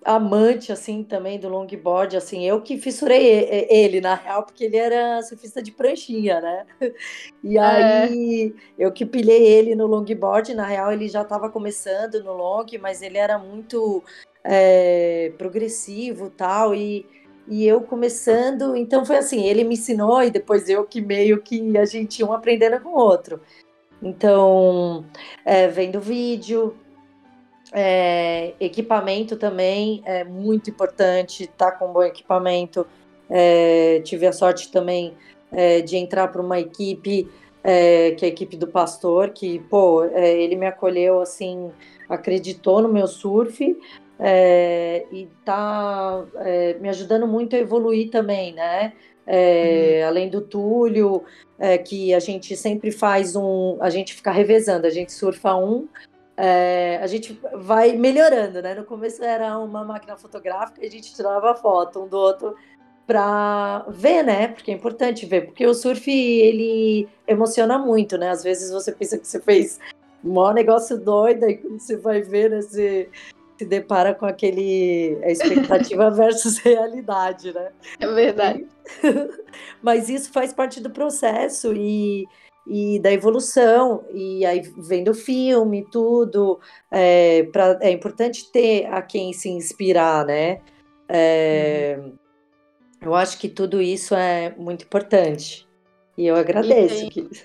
[0.04, 5.22] amante, assim, também do longboard, assim, eu que fissurei ele, na real, porque ele era
[5.22, 6.66] surfista de pranchinha, né?
[7.44, 7.60] E é.
[7.60, 8.84] aí, é.
[8.86, 13.02] eu que pilhei ele no longboard, na real, ele já estava começando no long, mas
[13.02, 14.02] ele era muito
[14.44, 17.06] é, progressivo tal, e,
[17.48, 21.76] e eu começando, então foi assim, ele me ensinou e depois eu que meio que
[21.76, 23.40] a gente um aprendendo com o outro.
[24.02, 25.04] Então,
[25.44, 26.74] é, vendo vídeo,
[27.72, 32.86] é, equipamento também é muito importante, tá com bom equipamento.
[33.28, 35.14] É, tive a sorte também
[35.52, 37.30] é, de entrar para uma equipe,
[37.62, 41.70] é, que é a equipe do pastor, que, pô, é, ele me acolheu assim,
[42.08, 43.78] acreditou no meu surf
[45.12, 46.24] e tá
[46.78, 48.92] me ajudando muito a evoluir também, né?
[49.30, 50.08] Uhum.
[50.08, 51.24] Além do Túlio,
[51.58, 53.76] é, que a gente sempre faz um.
[53.80, 55.86] A gente fica revezando, a gente surfa um,
[56.36, 58.74] é, a gente vai melhorando, né?
[58.74, 62.56] No começo era uma máquina fotográfica e a gente tirava foto um do outro
[63.06, 64.48] para ver, né?
[64.48, 68.30] Porque é importante ver, porque o surf ele emociona muito, né?
[68.30, 69.78] Às vezes você pensa que você fez
[70.24, 73.08] um maior negócio doido e quando você vai ver, né, você
[73.60, 77.70] se depara com aquele a expectativa versus realidade, né?
[77.98, 78.66] É verdade.
[79.82, 82.26] Mas isso faz parte do processo e,
[82.66, 86.58] e da evolução, e aí vendo filme, tudo,
[86.90, 90.62] é, pra, é importante ter a quem se inspirar, né?
[91.06, 92.14] É, uhum.
[93.02, 95.68] Eu acho que tudo isso é muito importante.
[96.16, 96.94] E eu agradeço.
[96.94, 97.10] E tem...
[97.10, 97.20] que...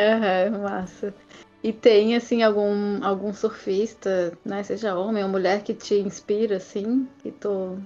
[0.00, 1.14] uhum, massa.
[1.62, 7.08] E tem, assim, algum, algum surfista, né, seja homem ou mulher, que te inspira, assim,
[7.22, 7.78] que tu,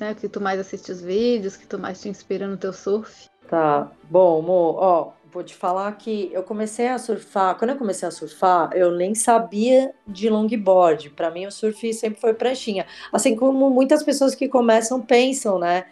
[0.00, 3.26] né, que tu mais assiste os vídeos, que tu mais te inspira no teu surf?
[3.48, 8.08] Tá, bom, amor, ó, vou te falar que eu comecei a surfar, quando eu comecei
[8.08, 13.36] a surfar, eu nem sabia de longboard, para mim o surf sempre foi pranchinha, assim
[13.36, 15.84] como muitas pessoas que começam pensam, né,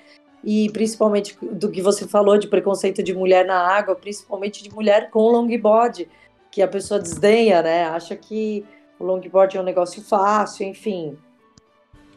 [0.42, 5.10] e principalmente do que você falou de preconceito de mulher na água, principalmente de mulher
[5.10, 6.08] com longboard,
[6.52, 7.84] que a pessoa desdenha, né?
[7.86, 8.64] Acha que
[9.00, 11.16] o longboard é um negócio fácil, enfim.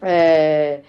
[0.01, 0.81] É...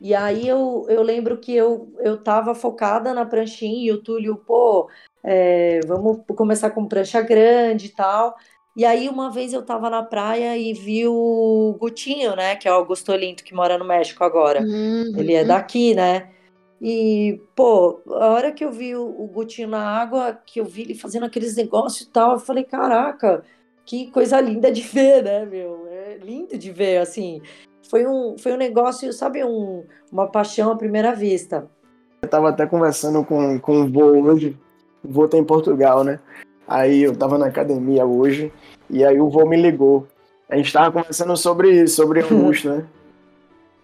[0.00, 4.36] E aí eu, eu lembro que eu, eu tava focada na pranchinha e o Túlio,
[4.36, 4.88] pô,
[5.22, 8.34] é, vamos começar com prancha grande e tal.
[8.74, 12.56] E aí uma vez eu tava na praia e vi o Gutinho, né?
[12.56, 14.62] Que é o Augusto Olinto, que mora no México agora.
[14.62, 15.12] Uhum.
[15.18, 16.30] Ele é daqui, né?
[16.80, 20.82] E, pô, a hora que eu vi o, o Gutinho na água, que eu vi
[20.82, 23.44] ele fazendo aqueles negócios e tal, eu falei, caraca,
[23.84, 25.86] que coisa linda de ver, né, meu?
[25.88, 27.42] É lindo de ver, assim.
[27.90, 31.68] Foi um, foi um negócio, sabe, um, uma paixão à primeira vista.
[32.22, 34.56] Eu tava até conversando com, com o vô hoje,
[35.04, 36.18] o vô tá em Portugal, né?
[36.66, 38.52] Aí eu tava na academia hoje,
[38.88, 40.06] e aí o vô me ligou.
[40.48, 42.86] A gente tava conversando sobre, sobre Augusto, né?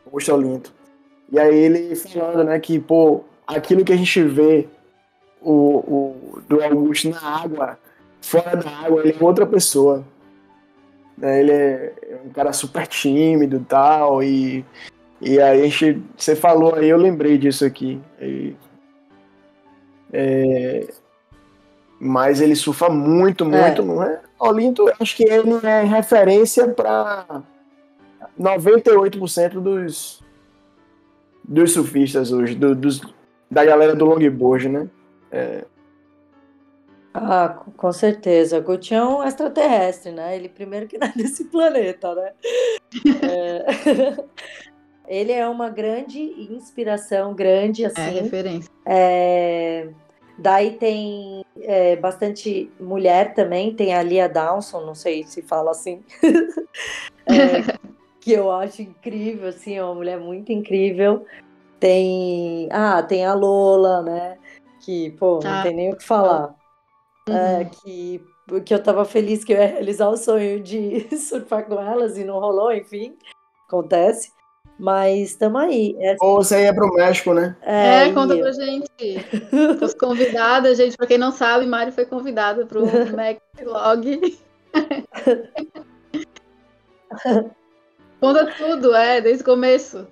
[0.07, 0.76] Augusto Olinto.
[1.31, 4.69] E aí ele falando, né, que, pô, aquilo que a gente vê
[5.41, 7.79] o, o, do Augusto na água,
[8.21, 10.05] fora da água, ele é outra pessoa.
[11.19, 14.65] Né, ele é um cara super tímido e tal, e,
[15.21, 18.01] e aí a gente, você falou aí, eu lembrei disso aqui.
[18.21, 18.55] E,
[20.13, 20.87] é,
[21.99, 23.85] mas ele surfa muito, muito, é.
[23.85, 24.21] não é?
[24.39, 27.43] Olinto, acho que ele é referência para
[28.39, 30.23] 98% dos,
[31.47, 33.01] dos surfistas hoje, do, dos,
[33.51, 34.89] da galera do longboard, né?
[35.31, 35.65] É...
[37.15, 38.61] Ah, com certeza.
[38.61, 40.37] Gucci é um extraterrestre, né?
[40.37, 42.33] Ele primeiro que nasce nesse planeta, né?
[43.23, 44.25] é...
[45.09, 48.01] Ele é uma grande inspiração, grande assim.
[48.01, 48.71] É referência.
[48.85, 49.89] É...
[50.39, 56.05] Daí tem é, bastante mulher também, tem a Lia Dawson, não sei se fala assim,
[57.25, 57.79] é,
[58.27, 61.25] que eu acho incrível, assim, é uma mulher muito incrível.
[61.79, 64.37] Tem, ah, tem a Lola, né,
[64.85, 65.63] que, pô, não ah.
[65.63, 66.53] tem nem o que falar.
[67.29, 67.37] É, uhum.
[67.37, 68.21] É, que,
[68.65, 72.25] que eu tava feliz que eu ia realizar o sonho de surfar com elas e
[72.25, 73.17] não rolou, enfim,
[73.69, 74.33] acontece.
[74.77, 75.97] Mas estamos aí.
[76.01, 76.25] Essa...
[76.25, 77.57] Ou você ia para o México, né?
[77.63, 79.25] É, é conta pra gente.
[79.81, 82.85] Os convidados, gente, para quem não sabe, Mari foi convidada para o
[83.63, 84.37] Log.
[88.27, 90.07] Conta tudo, é, desde o começo.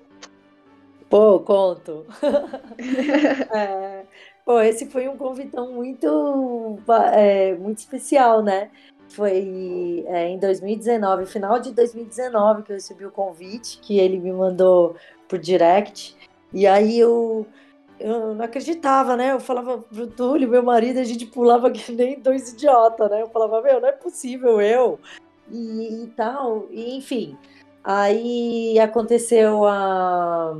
[1.09, 2.05] Pô, conto.
[3.53, 4.03] é,
[4.45, 6.79] pô, esse foi um convitão muito,
[7.13, 8.69] é, muito especial, né?
[9.09, 14.31] Foi é, em 2019, final de 2019, que eu recebi o convite, que ele me
[14.31, 14.95] mandou
[15.27, 16.15] por direct.
[16.53, 17.45] E aí eu,
[17.99, 19.33] eu não acreditava, né?
[19.33, 23.21] Eu falava pro Túlio, meu marido, a gente pulava que nem dois idiotas, né?
[23.21, 24.99] Eu falava, meu, não é possível eu.
[25.51, 27.37] E, e tal, e, enfim.
[27.85, 30.59] Aí aconteceu a,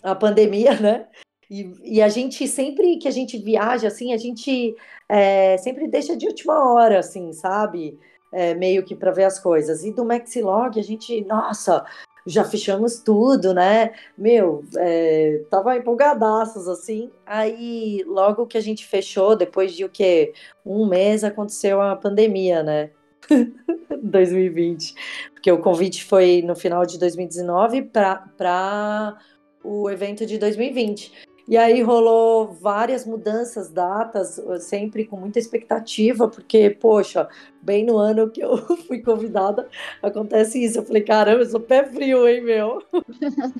[0.00, 1.08] a pandemia, né?
[1.50, 4.74] E, e, a gente sempre que a gente viaja, assim, a gente
[5.08, 7.98] é, sempre deixa de última hora, assim, sabe?
[8.32, 9.84] É, meio que para ver as coisas.
[9.84, 11.84] E do Maxilog, a gente, nossa,
[12.26, 13.92] já fechamos tudo, né?
[14.16, 17.10] Meu, é, tava empolgadaços, assim.
[17.26, 20.32] Aí, logo que a gente fechou, depois de o quê?
[20.64, 22.90] Um mês, aconteceu a pandemia, né?
[24.02, 24.94] 2020.
[25.32, 29.18] Porque o convite foi no final de 2019 para
[29.62, 31.12] o evento de 2020.
[31.48, 37.28] E aí rolou várias mudanças, datas, sempre com muita expectativa, porque, poxa,
[37.60, 38.56] bem no ano que eu
[38.86, 39.68] fui convidada,
[40.00, 40.78] acontece isso.
[40.78, 42.80] Eu falei, caramba, eu sou pé frio, hein, meu?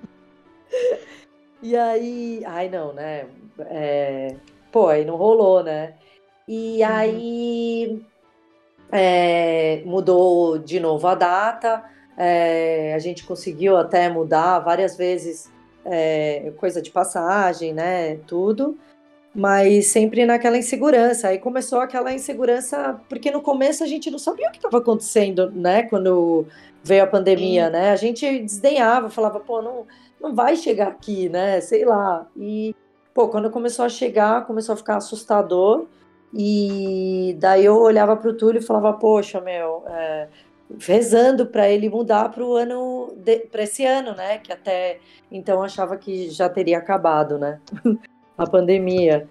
[1.60, 3.26] e aí, ai não, né?
[3.58, 4.36] É,
[4.70, 5.94] pô, aí não rolou, né?
[6.46, 6.88] E uhum.
[6.88, 8.02] aí
[8.92, 11.82] é, mudou de novo a data,
[12.16, 15.50] é, a gente conseguiu até mudar várias vezes
[15.84, 18.16] é, coisa de passagem, né?
[18.26, 18.78] Tudo.
[19.34, 21.28] Mas sempre naquela insegurança.
[21.28, 25.50] Aí começou aquela insegurança, porque no começo a gente não sabia o que estava acontecendo,
[25.50, 25.84] né?
[25.84, 26.46] Quando
[26.84, 27.72] veio a pandemia, Sim.
[27.72, 27.90] né?
[27.92, 29.86] A gente desdenhava, falava, pô, não,
[30.20, 31.62] não vai chegar aqui, né?
[31.62, 32.26] Sei lá.
[32.36, 32.76] E,
[33.14, 35.86] pô, quando começou a chegar, começou a ficar assustador.
[36.34, 40.28] E daí eu olhava para o Túlio e falava, poxa, meu, é,
[40.78, 43.14] rezando para ele mudar para o ano
[43.50, 44.38] para esse ano, né?
[44.38, 44.98] Que até
[45.30, 47.60] então achava que já teria acabado, né?
[48.36, 49.28] a pandemia.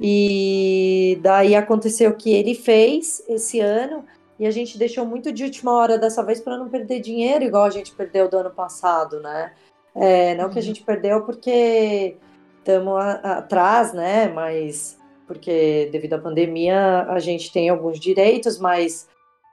[0.00, 4.04] E daí aconteceu o que ele fez esse ano
[4.38, 7.64] e a gente deixou muito de última hora dessa vez para não perder dinheiro igual
[7.64, 9.52] a gente perdeu do ano passado, né?
[9.94, 10.50] É, não uhum.
[10.50, 10.66] que a uhum.
[10.66, 12.16] gente perdeu porque
[12.58, 14.26] estamos atrás, né?
[14.28, 19.08] Mas porque devido à pandemia a gente tem alguns direitos, mas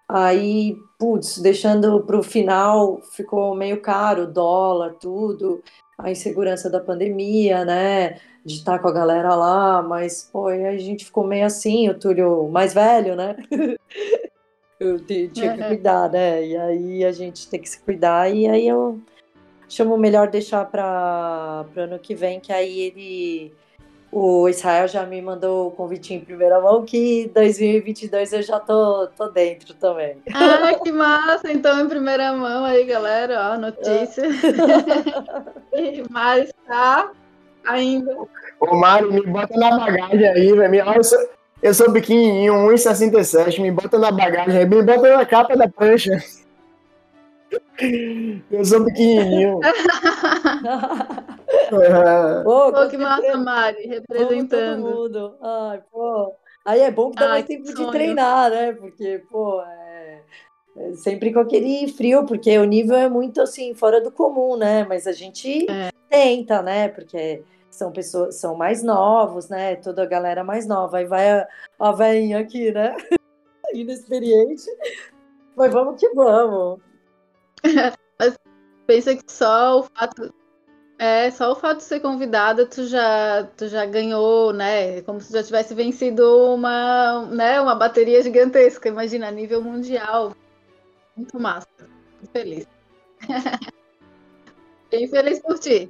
[0.10, 5.62] Aí, putz, deixando para o final, ficou meio caro, dólar, tudo,
[6.00, 8.20] a insegurança da pandemia, né?
[8.44, 11.94] De estar com a galera lá, mas, pô, aí a gente ficou meio assim, o
[11.94, 13.36] Túlio mais velho, né?
[14.80, 16.44] eu tinha que cuidar, né?
[16.44, 19.00] E aí a gente tem que se cuidar, e aí eu
[19.68, 23.54] chamo melhor deixar para o ano que vem, que aí ele
[24.12, 29.08] o Israel já me mandou o convite em primeira mão que 2022 eu já tô,
[29.16, 30.18] tô dentro também.
[30.34, 31.52] Ah, que massa!
[31.52, 34.24] Então, em primeira mão aí, galera, ó, notícia.
[35.74, 37.12] e Mari está
[37.66, 38.18] ainda.
[38.60, 40.76] Ô, Mário, me bota na bagagem aí, velho.
[40.96, 41.30] Eu sou,
[41.62, 46.12] eu sou pequenininho, 1,67, me bota na bagagem aí, me bota na capa da prancha.
[48.52, 49.60] Eu sou pequenininho.
[52.44, 54.84] pô, pô que massa, Mari, representando.
[54.84, 55.38] Todo mundo.
[55.42, 56.36] Ai, pô.
[56.66, 57.86] Aí é bom que dá Ai, mais tempo sonho.
[57.86, 58.74] de treinar, né?
[58.74, 60.22] Porque, pô, é...
[60.78, 60.94] é...
[60.94, 64.84] sempre com aquele frio, porque o nível é muito assim, fora do comum, né?
[64.84, 65.90] Mas a gente é.
[66.10, 66.90] tenta, né?
[66.90, 69.76] Porque são pessoas, são mais novos, né?
[69.78, 70.98] Toda a galera mais nova.
[70.98, 71.48] Aí vai a,
[71.80, 72.96] a velhinha aqui, né?
[73.74, 74.66] Inexperiente.
[75.56, 76.80] Mas vamos que vamos.
[78.20, 78.38] Mas
[78.86, 80.34] pensa que só o fato
[81.00, 85.02] é, só o fato de ser convidada, tu já, tu já ganhou, né?
[85.04, 90.36] Como se já tivesse vencido uma, né, uma bateria gigantesca, imagina, a nível mundial.
[91.16, 91.70] Muito massa.
[91.80, 92.68] Muito feliz.
[94.92, 95.90] Bem feliz por ti.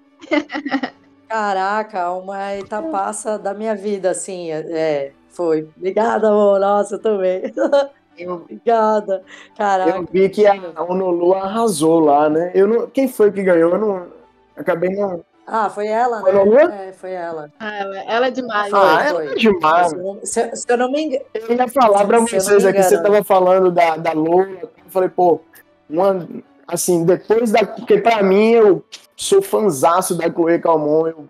[1.28, 5.68] Caraca, uma etapaça da minha vida, assim, é, foi.
[5.76, 6.60] Obrigada, amor.
[6.60, 7.42] Nossa, eu também.
[8.18, 9.24] Eu, Obrigada.
[9.56, 9.98] Caraca.
[9.98, 10.54] Eu vi que a
[10.84, 12.52] Honolulu arrasou lá, né?
[12.54, 13.72] Eu não, quem foi que ganhou?
[13.72, 14.19] Eu não.
[14.60, 15.24] Acabei não.
[15.48, 16.32] Ah, foi ela, né?
[16.32, 17.52] Foi, é, foi ela.
[17.60, 18.72] Ah, ela, ela é demais.
[18.72, 19.92] Ah, ela é demais.
[20.24, 21.26] Se, se, eu não me engano.
[21.34, 24.48] Eu ia falar pra vocês aqui, você tava falando da, da Lula.
[24.62, 25.42] Eu falei, pô,
[25.90, 26.28] uma,
[26.68, 27.66] assim, depois da.
[27.66, 28.86] Porque pra mim, eu
[29.16, 31.08] sou fanzaço da Chloe Calmon.
[31.08, 31.28] Eu,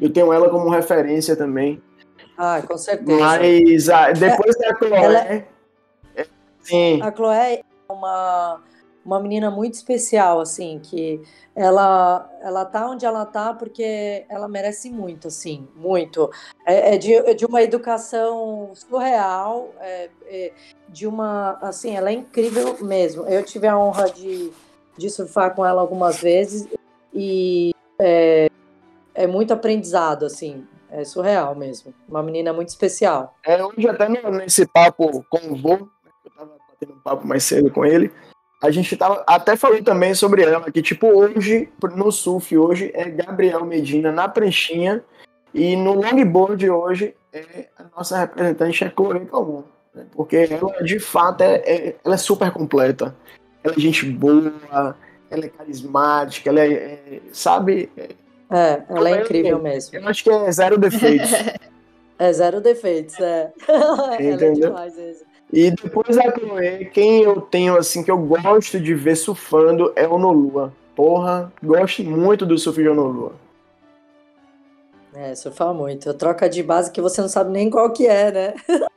[0.00, 1.82] eu tenho ela como referência também.
[2.38, 3.18] Ah, com certeza.
[3.18, 4.92] Mas ah, depois é, da Chloe.
[4.92, 5.44] Ela, é,
[6.60, 7.02] sim.
[7.02, 8.60] A Chloe é uma,
[9.04, 11.20] uma menina muito especial, assim, que
[11.54, 16.30] ela, ela tá onde ela tá porque ela merece muito, assim, muito.
[16.66, 20.52] É, é de, é de uma educação surreal, é, é,
[20.88, 23.24] de uma, assim, ela é incrível mesmo.
[23.26, 24.52] Eu tive a honra de,
[24.96, 26.66] de surfar com ela algumas vezes
[27.12, 28.48] e é,
[29.14, 31.92] é muito aprendizado, assim, é surreal mesmo.
[32.08, 33.34] Uma menina muito especial.
[33.44, 35.88] É, hoje até nesse papo com o vô,
[36.24, 38.12] eu tava batendo um papo mais cedo com ele,
[38.62, 43.10] a gente tava, até falou também sobre ela, que tipo, hoje, no surf, hoje é
[43.10, 45.02] Gabriel Medina na pranchinha,
[45.52, 50.06] e no longboard hoje, é, a nossa representante é Chloe Calmon, né?
[50.12, 53.16] porque ela, de fato, é, é, ela é super completa.
[53.64, 54.96] Ela é gente boa, ela
[55.44, 57.90] é carismática, ela é, é sabe...
[58.48, 59.98] É, ela é incrível mesmo.
[59.98, 61.30] Eu acho que é zero defeitos.
[62.18, 63.52] é zero defeitos, é.
[63.66, 65.31] ela é demais mesmo.
[65.52, 70.08] E depois da Chloe, quem eu tenho, assim, que eu gosto de ver surfando é
[70.08, 70.72] o Nolua.
[70.96, 73.32] Porra, gosto muito do surf de Onolua.
[75.14, 76.12] É, surfa muito.
[76.14, 78.54] Troca de base que você não sabe nem qual que é, né?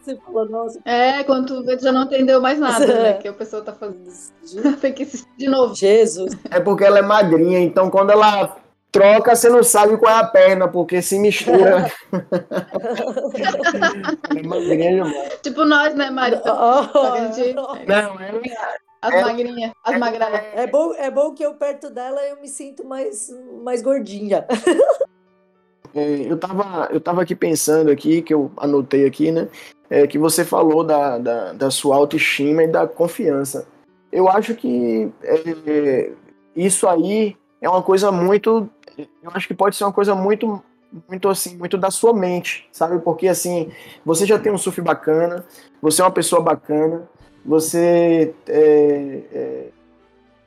[0.00, 0.80] Você fala, nossa.
[0.86, 3.02] É, quando tu já não entendeu mais nada, é.
[3.02, 3.12] né?
[3.20, 4.08] Que a pessoa tá fazendo.
[4.80, 5.74] Tem que assistir de novo.
[5.74, 6.32] Jesus.
[6.50, 8.56] É porque ela é magrinha, então quando ela
[8.90, 11.90] troca, você não sabe qual é a perna, porque se mistura.
[14.34, 16.36] é Tipo nós, né, Mari?
[16.46, 17.54] Oh, gente...
[17.54, 18.32] Não, é.
[19.00, 20.40] As é, magrinhas, as é, magradas.
[20.54, 23.30] É bom, é bom que eu perto dela eu me sinto mais,
[23.62, 24.44] mais gordinha.
[25.94, 29.48] É, eu, tava, eu tava aqui pensando aqui, que eu anotei aqui, né?
[29.88, 33.66] É, que você falou da, da, da sua autoestima e da confiança.
[34.10, 36.10] Eu acho que é,
[36.56, 38.68] isso aí é uma coisa muito
[38.98, 40.62] eu acho que pode ser uma coisa muito
[41.08, 42.98] muito assim, muito da sua mente, sabe?
[43.00, 43.70] Porque assim,
[44.04, 45.44] você já tem um surf bacana,
[45.82, 47.06] você é uma pessoa bacana,
[47.44, 49.64] você é, é,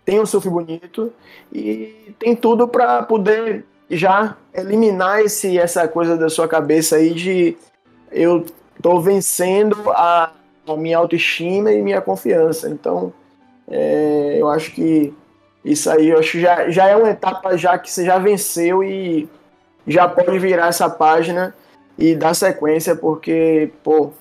[0.04, 1.14] tem um surf bonito
[1.54, 7.58] e tem tudo para poder já eliminar esse essa coisa da sua cabeça aí de
[8.12, 8.46] eu
[8.82, 10.32] tô vencendo a,
[10.68, 12.70] a minha autoestima e minha confiança.
[12.70, 13.14] Então,
[13.70, 15.14] é, eu acho que
[15.64, 18.84] isso aí eu acho que já, já é uma etapa já que você já venceu
[18.84, 19.30] e
[19.88, 21.54] já pode virar essa página
[21.98, 24.12] e dar sequência, porque, pô,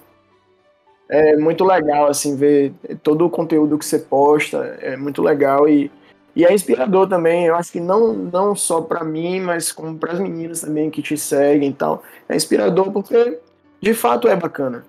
[1.08, 5.90] é muito legal, assim, ver todo o conteúdo que você posta, é muito legal e,
[6.36, 10.12] e é inspirador também, eu acho que não, não só para mim, mas como para
[10.12, 13.38] as meninas também que te seguem e tal, é inspirador porque,
[13.80, 14.84] de fato, é bacana.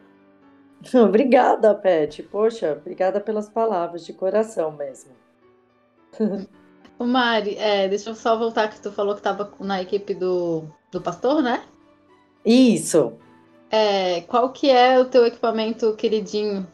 [0.93, 5.12] Obrigada, Pet, poxa, obrigada pelas palavras, de coração mesmo.
[6.99, 10.66] O Mari, é, deixa eu só voltar que tu falou que estava na equipe do,
[10.91, 11.64] do pastor, né?
[12.45, 13.14] Isso.
[13.72, 16.68] É, qual que é o teu equipamento queridinho?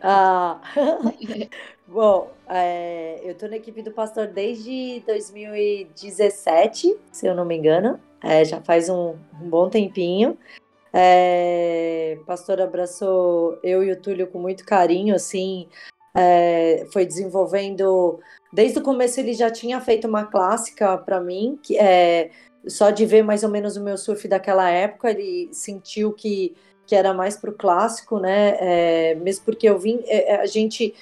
[0.00, 0.60] Ah,
[1.88, 7.98] bom, é, eu tô na equipe do pastor desde 2017, se eu não me engano.
[8.22, 10.38] É, já faz um, um bom tempinho.
[10.92, 15.68] É, o pastor abraçou eu e o Túlio com muito carinho, assim,
[16.16, 18.18] é, foi desenvolvendo.
[18.52, 22.30] Desde o começo ele já tinha feito uma clássica para mim, que é
[22.66, 26.56] só de ver mais ou menos o meu surf daquela época, ele sentiu que,
[26.86, 28.56] que era mais para o clássico, né?
[28.58, 30.94] É, mesmo porque eu vim, é, é, a gente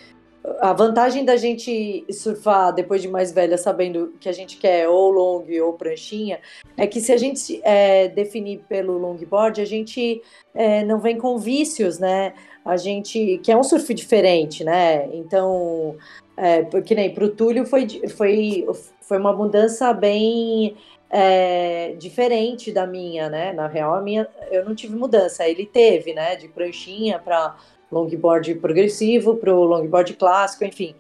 [0.61, 5.11] a vantagem da gente surfar depois de mais velha, sabendo que a gente quer ou
[5.11, 6.39] long ou pranchinha,
[6.77, 10.21] é que se a gente é, definir pelo longboard, a gente
[10.55, 12.35] é, não vem com vícios, né?
[12.65, 15.07] A gente que é um surf diferente, né?
[15.15, 15.97] Então,
[16.37, 18.67] é, que nem o Túlio foi, foi,
[19.01, 20.77] foi uma mudança bem
[21.11, 23.53] é, diferente da minha, né?
[23.53, 26.37] Na real, a minha eu não tive mudança, ele teve, né?
[26.37, 27.57] De pranchinha para
[27.93, 30.95] longboard progressivo para o longboard clássico, enfim.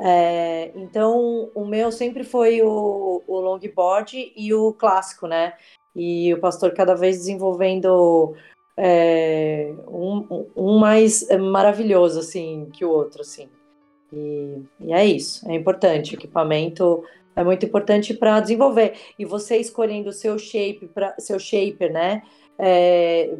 [0.00, 5.54] É, então, o meu sempre foi o, o longboard e o clássico, né?
[5.94, 8.34] E o pastor cada vez desenvolvendo
[8.80, 13.48] é, um, um mais maravilhoso, assim, que o outro, assim.
[14.12, 16.14] E, e, é isso, é importante.
[16.14, 17.02] Equipamento
[17.34, 18.94] é muito importante para desenvolver.
[19.18, 22.22] E você escolhendo o seu shape, pra, seu shaper, né?
[22.56, 23.34] É,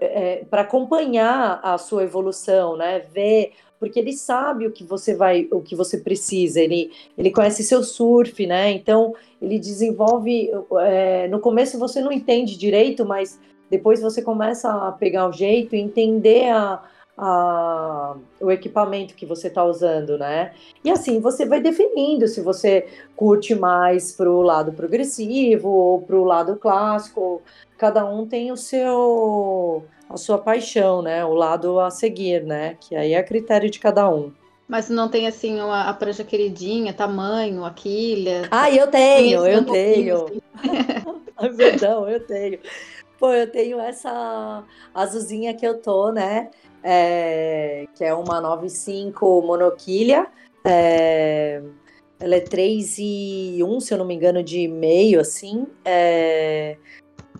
[0.00, 3.00] é, para acompanhar a sua evolução, né?
[3.12, 6.60] Ver, porque ele sabe o que você vai, o que você precisa.
[6.60, 8.70] Ele, ele conhece seu surf, né?
[8.70, 10.50] Então ele desenvolve.
[10.82, 13.40] É, no começo você não entende direito, mas
[13.70, 16.82] depois você começa a pegar o jeito e entender a,
[17.16, 20.52] a, o equipamento que você está usando, né?
[20.82, 22.86] E assim você vai definindo se você
[23.16, 27.42] curte mais para o lado progressivo ou para o lado clássico.
[27.78, 31.24] Cada um tem o seu a sua paixão, né?
[31.24, 32.76] O lado a seguir, né?
[32.80, 34.32] Que aí é a critério de cada um.
[34.66, 38.48] Mas não tem assim uma, a prancha queridinha, tamanho, a quilha?
[38.50, 40.24] Ah, eu tenho, eu tenho.
[40.24, 41.56] Assim.
[41.56, 42.58] Perdão, eu tenho.
[43.18, 46.50] Pô, eu tenho essa azulzinha que eu tô, né?
[46.84, 50.26] é, que é uma 95 monoquilha.
[50.62, 51.62] É,
[52.20, 55.66] ela é 3 e 1, se eu não me engano, de meio, assim.
[55.82, 56.76] É,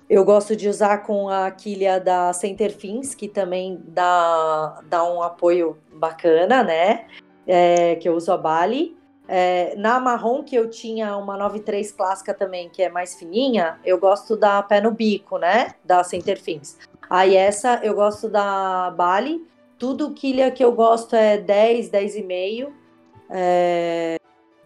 [0.08, 5.76] eu gosto de usar com a quilha da Centerfins, que também dá, dá um apoio
[5.92, 7.06] bacana, né?
[7.46, 8.96] É, que eu uso a Bali.
[9.26, 13.98] É, na marrom, que eu tinha uma 93 clássica também, que é mais fininha, eu
[13.98, 15.74] gosto da pé no bico, né?
[15.84, 16.76] Da Centerfins.
[17.08, 19.46] Aí essa eu gosto da Bali.
[19.78, 22.72] Tudo quilha que eu gosto é 10, 10,5.
[23.30, 24.16] É...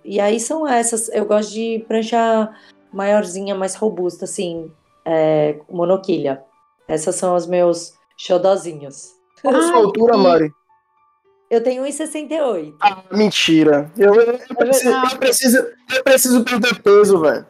[0.05, 1.09] E aí são essas.
[1.09, 2.53] Eu gosto de prancha
[2.93, 4.71] maiorzinha, mais robusta, assim,
[5.05, 5.59] é...
[5.69, 6.45] monoquilha.
[6.87, 9.13] Essas são os meus xodozinhos.
[9.43, 10.53] Qual a sua altura, Mari?
[11.51, 12.75] Eu tenho 1,68.
[12.81, 13.91] Ah, mentira.
[13.97, 17.47] Eu, eu, eu, preciso, eu, preciso, eu preciso perder peso, velho.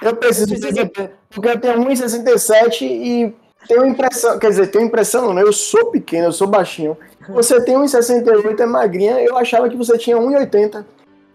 [0.00, 1.10] Eu preciso perder peso.
[1.28, 3.34] Porque eu tenho 1,67 e
[3.68, 5.42] tenho impressão, quer dizer, tenho impressão, né?
[5.42, 6.96] Eu sou pequeno, eu sou baixinho.
[7.28, 10.84] Você tem 1,68, é magrinha, eu achava que você tinha 1,80.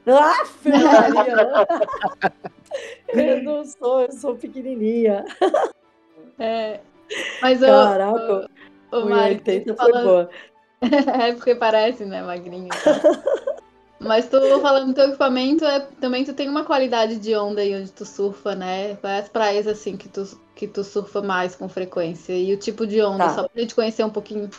[0.08, 0.44] Ah,
[3.10, 5.24] eu não sou, eu sou pequenininha.
[6.40, 6.80] É,
[7.42, 8.50] mas eu, Caraca,
[8.92, 10.30] o, o Mari, 1,80 foi boa.
[11.22, 12.70] é porque parece, né, magrinho.
[14.00, 17.76] Mas tu falando do teu equipamento, é, também tu tem uma qualidade de onda aí
[17.76, 18.96] onde tu surfa, né?
[18.98, 22.34] Quais as praias assim que tu, que tu surfa mais com frequência?
[22.34, 23.30] E o tipo de onda, tá.
[23.32, 24.50] só pra gente conhecer um pouquinho.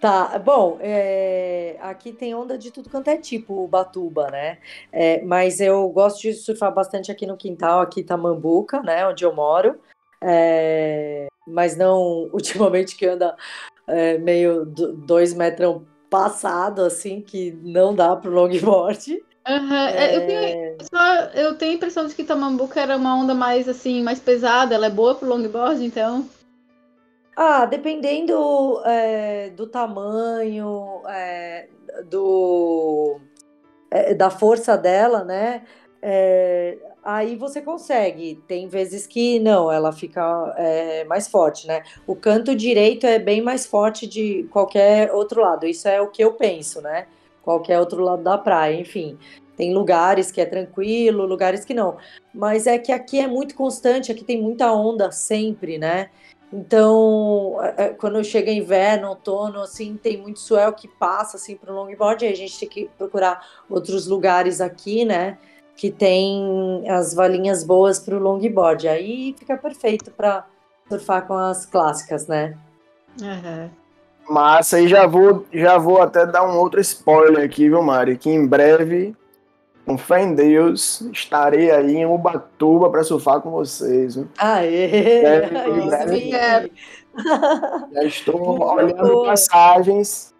[0.00, 4.58] Tá, bom, é, aqui tem onda de tudo quanto é tipo, Batuba, né?
[4.90, 9.06] É, mas eu gosto de surfar bastante aqui no quintal, aqui Tamambuca, né?
[9.06, 9.78] Onde eu moro.
[10.22, 13.36] É, mas não ultimamente que anda
[13.86, 19.22] é, meio dois metros passado, assim, que não dá pro longboard.
[19.46, 19.74] Uhum.
[19.74, 20.16] É...
[20.16, 24.02] Eu, tenho, só, eu tenho a impressão de que Tamambuca era uma onda mais assim,
[24.02, 26.28] mais pesada, ela é boa pro longboard, então.
[27.36, 31.68] Ah, dependendo é, do tamanho, é,
[32.08, 33.20] do,
[33.90, 35.62] é, da força dela, né?
[37.04, 38.42] Aí você consegue.
[38.48, 41.82] Tem vezes que não, ela fica é, mais forte, né?
[42.06, 45.66] O canto direito é bem mais forte de qualquer outro lado.
[45.66, 47.06] Isso é o que eu penso, né?
[47.42, 49.18] Qualquer outro lado da praia, enfim.
[49.54, 51.98] Tem lugares que é tranquilo, lugares que não.
[52.32, 56.08] Mas é que aqui é muito constante, aqui tem muita onda sempre, né?
[56.50, 61.72] Então, é, é, quando chega inverno, outono, assim, tem muito swell que passa assim para
[61.72, 65.36] o longboard, aí a gente tem que procurar outros lugares aqui, né?
[65.76, 68.88] Que tem as valinhas boas para o longboard.
[68.88, 70.46] Aí fica perfeito para
[70.88, 72.56] surfar com as clássicas, né?
[73.20, 73.70] Uhum.
[74.28, 78.16] Massa, e já vou, já vou até dar um outro spoiler aqui, viu, Mari?
[78.16, 79.14] Que em breve,
[79.84, 84.14] com fé em Deus, estarei aí em Ubatuba para surfar com vocês.
[84.14, 84.28] Viu?
[84.38, 85.22] Aê!
[85.22, 86.72] Deve,
[87.92, 90.33] Já estou olhando passagens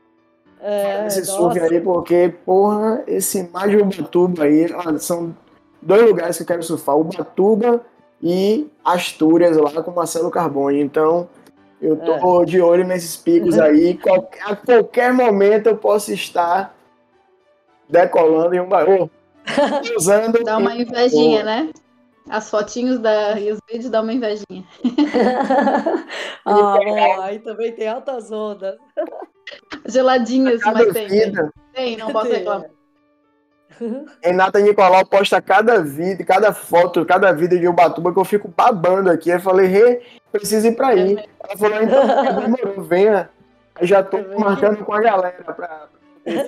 [0.67, 4.67] é, esse surf aí, porque, porra, esse mar de Ubatuba aí,
[4.99, 5.37] são
[5.83, 7.85] dois lugares que eu quero surfar, Ubatuba
[8.23, 10.81] e Astúrias, lá com Marcelo Carbone.
[10.81, 11.29] Então,
[11.83, 12.47] eu tô é.
[12.47, 14.01] de olho nesses picos aí.
[14.47, 16.75] a qualquer momento eu posso estar
[17.87, 19.11] decolando em um barulho.
[19.99, 20.43] Usando.
[20.45, 21.71] Dá uma invejinha, né?
[22.27, 24.65] As fotinhos da, e os vídeos dão uma invejinha.
[26.47, 26.79] ah,
[27.21, 28.79] aí também tem altas ondas.
[29.87, 31.09] Geladinhas, mas tem.
[31.09, 31.53] Vida.
[31.73, 32.71] Tem, não posso reclamar.
[34.23, 39.11] Renata Nicolau posta cada vídeo, cada foto, cada vídeo de Ubatuba que eu fico babando
[39.11, 39.31] aqui.
[39.31, 41.17] Eu falei, Rê, preciso ir pra aí.
[41.43, 42.07] Ela falou, então,
[42.41, 43.31] demorou, venha.
[43.75, 45.89] Aí já tô marcando com a galera pra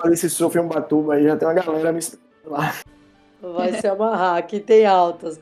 [0.01, 1.25] fazer esse surf em Ubatuba aí.
[1.25, 2.01] Já tem uma galera me
[2.45, 2.75] lá.
[3.43, 5.41] Vai se amarrar, aqui tem altas.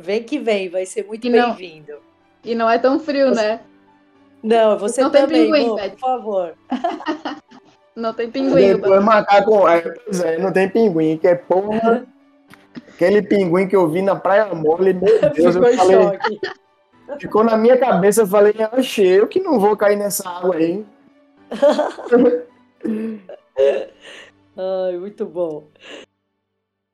[0.00, 1.94] Vem que vem, vai ser muito bem-vindo.
[2.44, 3.60] E não é tão frio, né?
[4.42, 6.54] Não, você não também, tem pinguim, Bom, por favor.
[7.94, 8.74] Não tem pinguim.
[8.74, 12.06] Depois macaco, é, pois é, não tem pinguim, que é porra.
[12.88, 16.02] aquele pinguim que eu vi na Praia Mole, meu Deus, eu falei.
[16.02, 16.40] Choque.
[17.18, 20.86] Ficou na minha cabeça, eu falei, achei eu que não vou cair nessa água aí.
[24.56, 25.68] Ai, muito bom.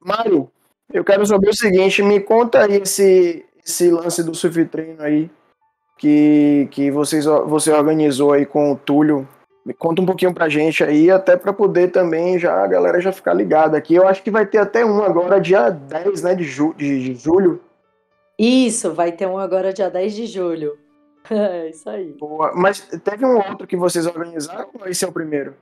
[0.00, 0.50] Mário,
[0.92, 5.30] eu quero saber o seguinte, me conta aí esse, esse lance do surf treino aí
[5.98, 9.28] que, que vocês, você organizou aí com o Túlio.
[9.66, 13.12] Me conta um pouquinho pra gente aí, até para poder também já a galera já
[13.12, 13.94] ficar ligada aqui.
[13.94, 17.14] Eu acho que vai ter até um agora, dia 10 né, de, ju, de, de
[17.14, 17.60] julho.
[18.38, 20.78] Isso, vai ter um agora dia 10 de julho.
[21.30, 22.12] É isso aí.
[22.12, 22.52] Boa.
[22.54, 25.54] Mas teve um outro que vocês organizaram ou esse é o primeiro?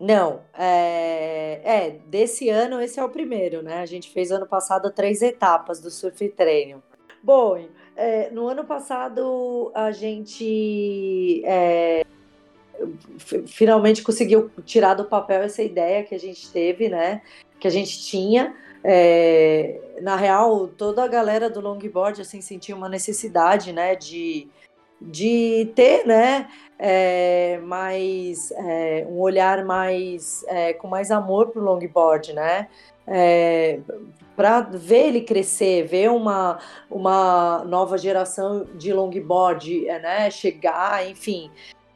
[0.00, 3.82] Não, é, é, desse ano esse é o primeiro, né?
[3.82, 6.82] A gente fez ano passado três etapas do surf treino.
[7.22, 7.66] Bom,
[7.96, 12.04] é, no ano passado a gente é,
[13.46, 17.22] finalmente conseguiu tirar do papel essa ideia que a gente teve, né?
[17.58, 18.54] Que a gente tinha.
[18.84, 23.96] É, na real, toda a galera do longboard assim sentia uma necessidade, né?
[23.96, 24.48] De,
[25.00, 26.48] de ter, né?
[26.78, 32.68] É, mais é, um olhar mais é, com mais amor para o longboard, né?
[33.10, 33.80] É,
[34.36, 40.30] para ver ele crescer, ver uma, uma nova geração de longboard, é, né?
[40.30, 41.50] Chegar, enfim.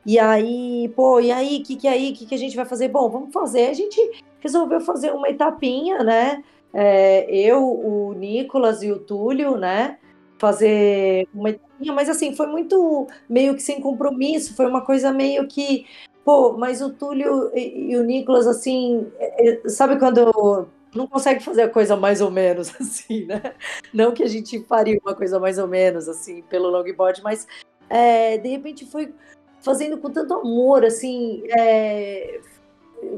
[0.05, 2.65] E aí, pô, e aí, o que, que aí, o que, que a gente vai
[2.65, 2.89] fazer?
[2.89, 3.69] Bom, vamos fazer.
[3.69, 3.97] A gente
[4.41, 6.43] resolveu fazer uma etapinha, né?
[6.75, 9.99] É, eu, o Nicolas e o Túlio, né?
[10.39, 15.47] Fazer uma etapinha, mas assim, foi muito meio que sem compromisso, foi uma coisa meio
[15.47, 15.87] que,
[16.25, 21.43] pô, mas o Túlio e, e o Nicolas, assim, é, é, sabe quando não consegue
[21.43, 23.55] fazer a coisa mais ou menos assim, né?
[23.93, 27.47] Não que a gente faria uma coisa mais ou menos assim pelo longboard, mas
[27.89, 29.13] é, de repente foi
[29.61, 32.41] fazendo com tanto amor, assim, é,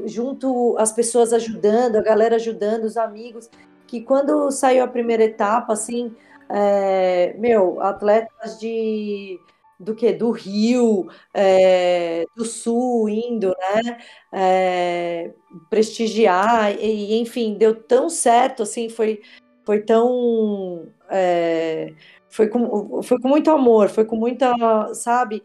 [0.05, 3.49] junto as pessoas ajudando, a galera ajudando, os amigos,
[3.87, 6.15] que quando saiu a primeira etapa, assim,
[6.49, 9.39] é, meu, atletas de
[9.79, 13.97] do que do Rio, é, do Sul indo, né,
[14.31, 15.31] é,
[15.69, 19.21] prestigiar e enfim deu tão certo assim, foi
[19.63, 21.93] foi tão é,
[22.35, 24.53] foi com, foi com muito amor, foi com muita,
[24.93, 25.41] sabe,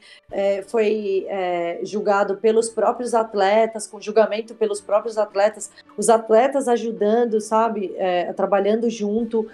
[0.66, 1.24] foi
[1.84, 7.94] julgado pelos próprios atletas, com julgamento pelos próprios atletas, os atletas ajudando, sabe,
[8.34, 9.46] trabalhando junto,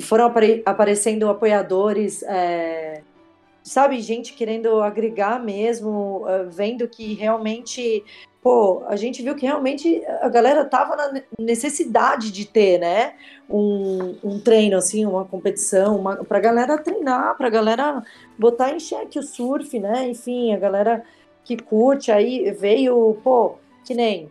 [0.00, 2.24] foram apare aparecendo apoiadores,
[3.66, 8.04] sabe, gente querendo agregar mesmo, é, vendo que realmente
[8.46, 13.14] pô, a gente viu que realmente a galera tava na necessidade de ter, né,
[13.50, 18.00] um, um treino, assim, uma competição, uma, pra galera treinar, pra galera
[18.38, 21.04] botar em xeque o surf, né, enfim, a galera
[21.44, 24.30] que curte, aí veio, pô, que nem,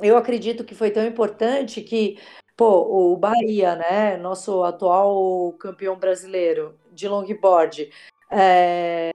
[0.00, 2.16] eu acredito que foi tão importante que,
[2.56, 7.90] pô, o Bahia, né, nosso atual campeão brasileiro de longboard,
[8.30, 9.10] é,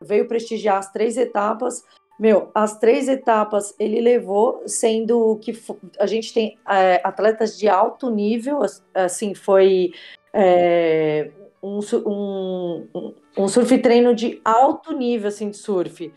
[0.00, 1.84] veio prestigiar as três etapas,
[2.18, 5.58] meu, as três etapas ele levou, sendo que
[5.98, 8.60] a gente tem é, atletas de alto nível,
[8.94, 9.92] assim, foi
[10.32, 11.30] é,
[11.62, 16.12] um, um, um, surf treino de alto nível, assim, de surf.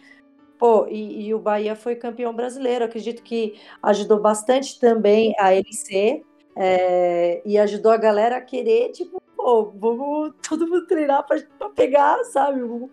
[0.60, 6.24] Pô, e, e, o Bahia foi campeão brasileiro, acredito que ajudou bastante também a LC,
[6.56, 12.24] é, e ajudou a galera a querer, tipo, pô, vamos todo mundo treinar para pegar,
[12.26, 12.90] sabe, o,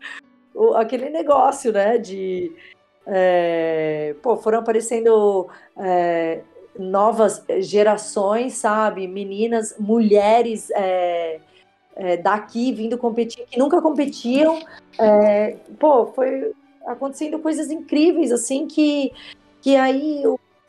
[0.55, 2.53] o, aquele negócio, né, de
[3.07, 5.49] é, pô, foram aparecendo
[5.79, 6.43] é,
[6.79, 9.09] novas gerações, sabe?
[9.09, 11.41] Meninas, mulheres é,
[11.97, 14.61] é daqui vindo competir, que nunca competiam.
[14.99, 16.53] É, pô, foi
[16.87, 19.11] acontecendo coisas incríveis, assim, que,
[19.63, 20.23] que aí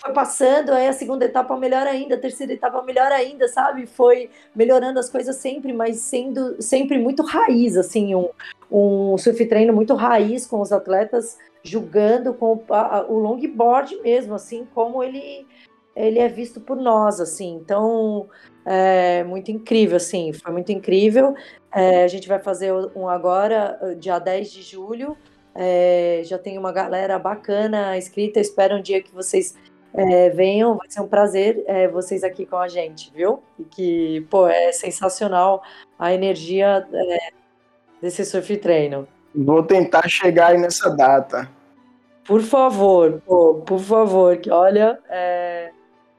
[0.03, 3.85] foi passando, aí a segunda etapa melhor ainda, a terceira etapa melhor ainda, sabe?
[3.85, 8.27] Foi melhorando as coisas sempre, mas sendo sempre muito raiz, assim, um,
[8.69, 12.61] um surf treino muito raiz com os atletas julgando com
[13.07, 15.47] o longboard mesmo, assim, como ele,
[15.95, 17.55] ele é visto por nós, assim.
[17.55, 18.27] Então,
[18.65, 21.33] é muito incrível, assim, foi muito incrível.
[21.73, 25.15] É, a gente vai fazer um agora, dia 10 de julho.
[25.55, 28.41] É, já tem uma galera bacana inscrita.
[28.41, 29.55] Espero um dia que vocês
[29.93, 30.77] é, venham.
[30.77, 33.41] Vai ser um prazer é, vocês aqui com a gente, viu?
[33.59, 35.63] E que, pô, é sensacional
[35.97, 37.31] a energia é,
[38.01, 39.07] desse surf treino.
[39.35, 41.49] Vou tentar chegar aí nessa data.
[42.25, 45.71] Por favor, pô, por favor, que olha, é,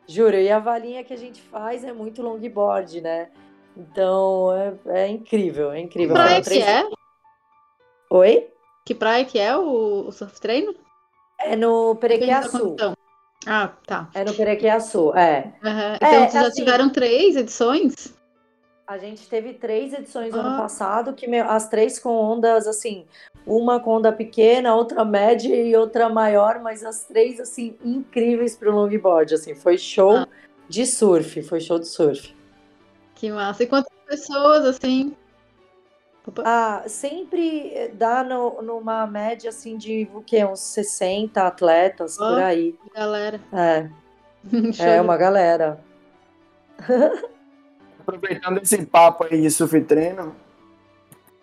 [0.07, 3.29] juro, e a valinha que a gente faz é muito longboard, né?
[3.77, 6.15] Então é, é incrível, é incrível.
[6.15, 6.89] Que praia que é?
[8.11, 8.49] Oi?
[8.85, 10.75] Que praia que é o, o surf treino?
[11.41, 12.77] É no Perequiaçu.
[13.47, 14.09] Ah, tá.
[14.15, 15.53] É no Perequiaçu, é.
[15.63, 15.95] Uhum.
[15.97, 18.15] Então, é, vocês já assim, tiveram três edições?
[18.87, 20.59] A gente teve três edições no ano ah.
[20.59, 23.07] passado, que as três com ondas, assim,
[23.47, 28.71] uma com onda pequena, outra média e outra maior, mas as três, assim, incríveis para
[28.71, 30.29] o longboard, assim, foi show ah.
[30.69, 32.35] de surf, foi show de surf.
[33.15, 33.63] Que massa.
[33.63, 35.17] E quantas pessoas, assim?
[36.27, 36.43] Opa.
[36.45, 40.45] Ah, sempre dá no, numa média assim de o quê?
[40.45, 42.75] Uns 60 atletas oh, por aí.
[42.95, 43.41] Galera.
[43.53, 43.91] É.
[44.97, 45.79] é uma galera.
[48.01, 50.35] Aproveitando esse papo aí de surf treino,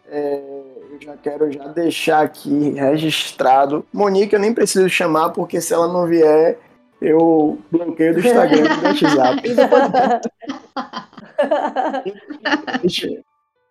[0.07, 0.41] é,
[0.91, 3.85] eu já quero já deixar aqui registrado.
[3.91, 6.59] Monique, eu nem preciso chamar, porque se ela não vier,
[7.01, 9.41] eu bloqueio do Instagram do WhatsApp.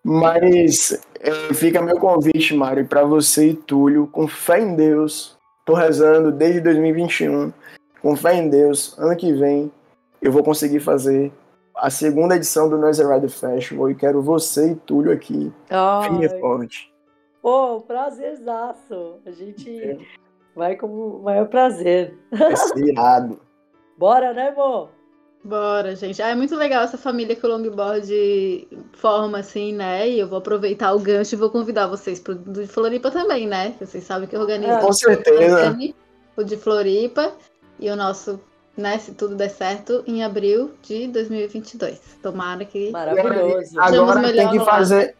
[0.04, 5.36] Mas é, fica meu convite, Mário, para você e Túlio, com fé em Deus.
[5.64, 7.52] Tô rezando desde 2021.
[8.00, 9.70] Com fé em Deus, ano que vem
[10.22, 11.32] eu vou conseguir fazer
[11.74, 15.52] a segunda edição do Noise Rider Festival e quero você e Túlio aqui,
[16.02, 16.92] firme forte.
[17.40, 19.20] Pô, prazerzaço.
[19.24, 19.98] A gente é.
[20.54, 22.18] vai com o maior prazer.
[22.76, 23.40] Irado.
[23.96, 24.90] Bora, né, amor?
[25.42, 26.20] Bora, gente.
[26.20, 30.08] Ah, é muito legal essa família que o longboard forma, assim, né?
[30.08, 33.46] E eu vou aproveitar o gancho e vou convidar vocês pro do de Floripa também,
[33.46, 33.74] né?
[33.80, 35.76] Vocês sabem que eu organizo é, com certeza.
[36.36, 37.32] o de Floripa
[37.78, 38.38] e o nosso,
[38.76, 41.98] né, se tudo der certo, em abril de 2022.
[42.22, 43.80] Tomara que Maravilhoso.
[43.80, 45.16] Agora tem que fazer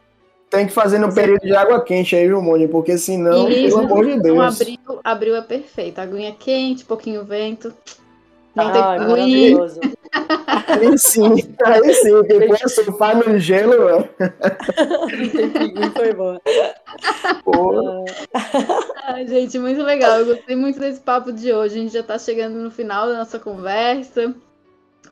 [0.51, 2.73] tem que fazer no período de água quente aí, viu, Mônica?
[2.73, 4.37] Porque senão, Isso, pelo amor de Deus.
[4.37, 6.01] Então, abril, abril é perfeito.
[6.01, 7.73] Aguinha quente, pouquinho vento.
[8.53, 9.81] Não ah, tem maravilhoso.
[10.67, 14.09] Aí sim, aí sim, quem pode surfar no gelo, mano.
[15.53, 16.39] Pinguim foi bom.
[19.05, 20.19] Ai, gente, muito legal.
[20.19, 21.79] Eu gostei muito desse papo de hoje.
[21.79, 24.35] A gente já tá chegando no final da nossa conversa.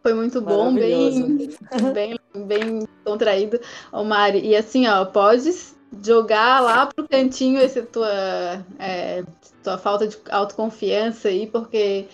[0.03, 1.51] Foi muito bom, bem,
[1.93, 3.61] bem, bem contraído,
[3.93, 4.47] o Mari.
[4.47, 5.51] E assim, ó, pode
[6.05, 9.25] jogar lá pro cantinho essa tua, é,
[9.63, 12.07] tua falta de autoconfiança aí, porque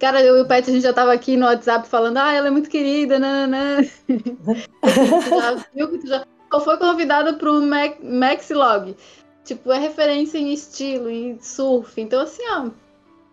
[0.00, 2.46] Cara, eu e o Pet, a gente já tava aqui no WhatsApp falando, ah, ela
[2.46, 3.82] é muito querida, nanã.
[5.28, 6.24] já viu que tu já
[6.64, 7.60] foi convidada pro
[8.02, 8.96] Maxilog.
[9.44, 12.00] Tipo, é referência em estilo, em surf.
[12.00, 12.70] Então, assim, ó,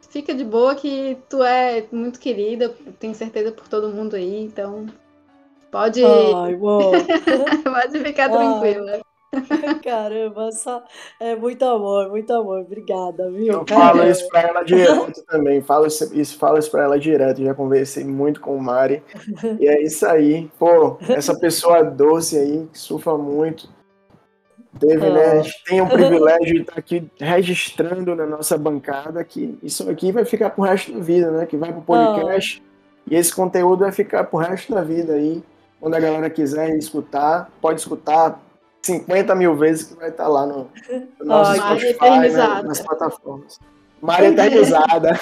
[0.10, 4.88] fica de boa que tu é muito querida, tenho certeza por todo mundo aí, então
[5.72, 6.04] pode.
[6.04, 6.58] Ai,
[7.64, 9.07] pode ficar tranquila.
[9.84, 10.84] Caramba, só
[11.20, 12.62] é muito amor, muito amor.
[12.62, 13.54] Obrigada, viu?
[13.54, 15.62] Eu falo isso pra ela direto também.
[15.62, 17.44] Falo isso, falo isso pra ela direto.
[17.44, 19.04] Já conversei muito com o Mari.
[19.60, 20.50] E é isso aí.
[20.58, 23.70] Pô, essa pessoa doce aí, que surfa muito.
[24.80, 25.26] Teve, né?
[25.26, 30.12] A gente tem o privilégio de estar aqui registrando na nossa bancada que isso aqui
[30.12, 31.46] vai ficar pro resto da vida, né?
[31.46, 32.64] Que vai pro podcast.
[33.10, 35.44] E esse conteúdo vai ficar pro resto da vida aí.
[35.80, 38.40] Quando a galera quiser escutar, pode escutar
[38.84, 40.70] 50 mil vezes que vai estar lá no,
[41.20, 43.60] no nosso Spotify, né, nas plataformas.
[44.02, 45.20] Maria eternizada.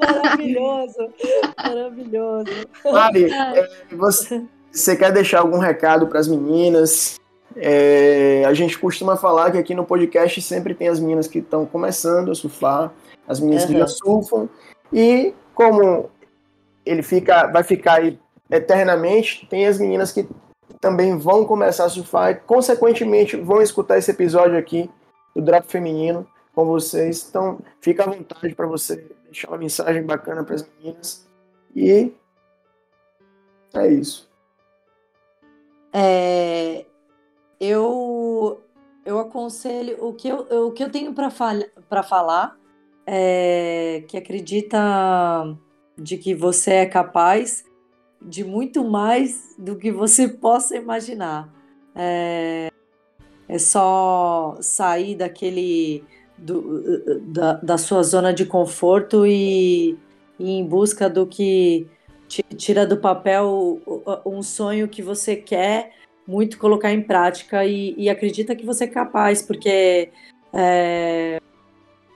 [0.00, 1.12] maravilhoso,
[1.56, 2.50] maravilhoso.
[2.84, 7.18] Mari, é, você, você quer deixar algum recado para as meninas?
[7.56, 11.66] É, a gente costuma falar que aqui no podcast sempre tem as meninas que estão
[11.66, 12.92] começando a surfar,
[13.26, 13.72] as meninas uhum.
[13.72, 14.48] que já surfam,
[14.92, 16.08] e como
[16.86, 18.18] ele fica, vai ficar aí
[18.48, 20.26] eternamente, tem as meninas que
[20.80, 24.90] também vão começar a surfar e, consequentemente, vão escutar esse episódio aqui
[25.34, 27.26] do Drop Feminino com vocês.
[27.28, 31.26] Então, fica à vontade para você deixar uma mensagem bacana para as meninas.
[31.74, 32.12] E
[33.74, 34.28] é isso.
[35.92, 36.84] É,
[37.58, 38.60] eu,
[39.04, 42.56] eu aconselho o que eu, o que eu tenho para falar
[43.06, 44.78] é que acredita
[45.98, 47.64] de que você é capaz
[48.20, 51.48] de muito mais do que você possa imaginar.
[51.94, 52.70] É,
[53.48, 56.04] é só sair daquele
[56.36, 59.96] do, da, da sua zona de conforto e,
[60.38, 61.86] e em busca do que
[62.28, 63.80] te tira do papel
[64.24, 65.92] um sonho que você quer
[66.26, 70.10] muito colocar em prática e, e acredita que você é capaz, porque
[70.52, 71.40] é,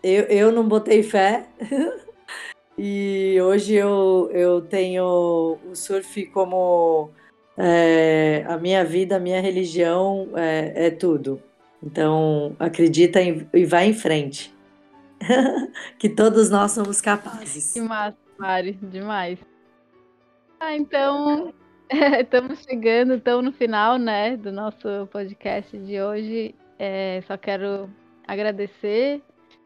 [0.02, 1.48] eu, eu não botei fé
[2.76, 7.10] E hoje eu, eu tenho o surf como
[7.56, 11.40] é, a minha vida, a minha religião, é, é tudo.
[11.82, 14.52] Então, acredita em, e vai em frente.
[15.98, 17.72] que todos nós somos capazes.
[17.72, 19.38] Que massa, Mari, demais.
[20.58, 21.52] Ah, então,
[22.20, 26.54] estamos chegando, estamos no final, né, do nosso podcast de hoje.
[26.78, 27.88] É, só quero
[28.26, 29.22] agradecer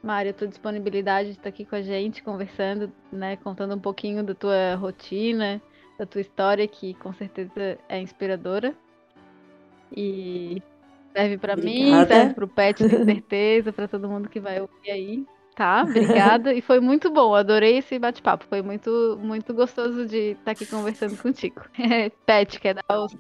[0.09, 4.25] Mari, a tua disponibilidade de estar aqui com a gente, conversando, né, contando um pouquinho
[4.25, 5.61] da tua rotina,
[5.99, 8.75] da tua história, que com certeza é inspiradora.
[9.95, 10.63] E
[11.15, 14.91] serve para mim, serve para o Pet, tenho certeza, para todo mundo que vai ouvir
[14.91, 15.27] aí.
[15.55, 16.55] Tá, obrigada.
[16.55, 18.47] e foi muito bom, adorei esse bate-papo.
[18.49, 21.61] Foi muito, muito gostoso de estar aqui conversando contigo.
[22.25, 23.15] Pet, quer dar os,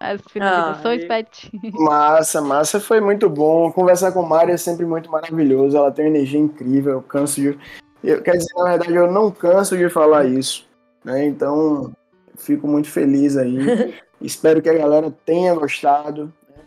[0.00, 1.08] as finalizações, Ai.
[1.08, 1.50] Pet?
[1.74, 2.80] Massa, massa.
[2.80, 3.72] Foi muito bom.
[3.72, 5.76] Conversar com Mari é sempre muito maravilhoso.
[5.76, 6.92] Ela tem uma energia incrível.
[6.94, 7.58] Eu canso de.
[8.02, 10.66] Eu, quer dizer, na verdade, eu não canso de falar isso.
[11.04, 11.26] Né?
[11.26, 11.92] Então,
[12.36, 13.58] fico muito feliz aí.
[14.20, 16.32] Espero que a galera tenha gostado.
[16.48, 16.62] Né?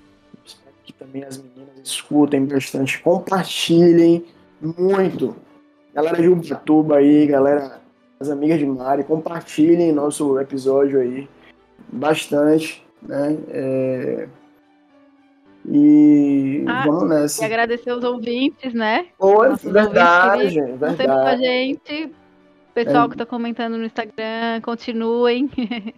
[0.46, 4.26] Espero que também as meninas escutem bastante, compartilhem
[4.62, 5.36] muito.
[5.94, 7.82] Galera de Ubatuba aí, galera,
[8.20, 11.28] as amigas de Mari, compartilhem nosso episódio aí
[11.92, 13.38] bastante, né?
[13.50, 14.28] É...
[15.66, 17.44] E ah, vamos nessa.
[17.44, 19.08] E agradecer os ouvintes, né?
[19.20, 21.08] Oi, Nossos verdade, ouvintes verdade.
[21.08, 22.12] com a gente.
[22.74, 23.08] Pessoal é.
[23.10, 25.50] que está comentando no Instagram, continuem.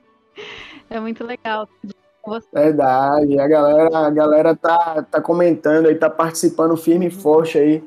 [0.90, 1.70] é muito legal.
[2.54, 7.84] Verdade, a galera, a galera tá, tá comentando aí, tá participando firme e forte aí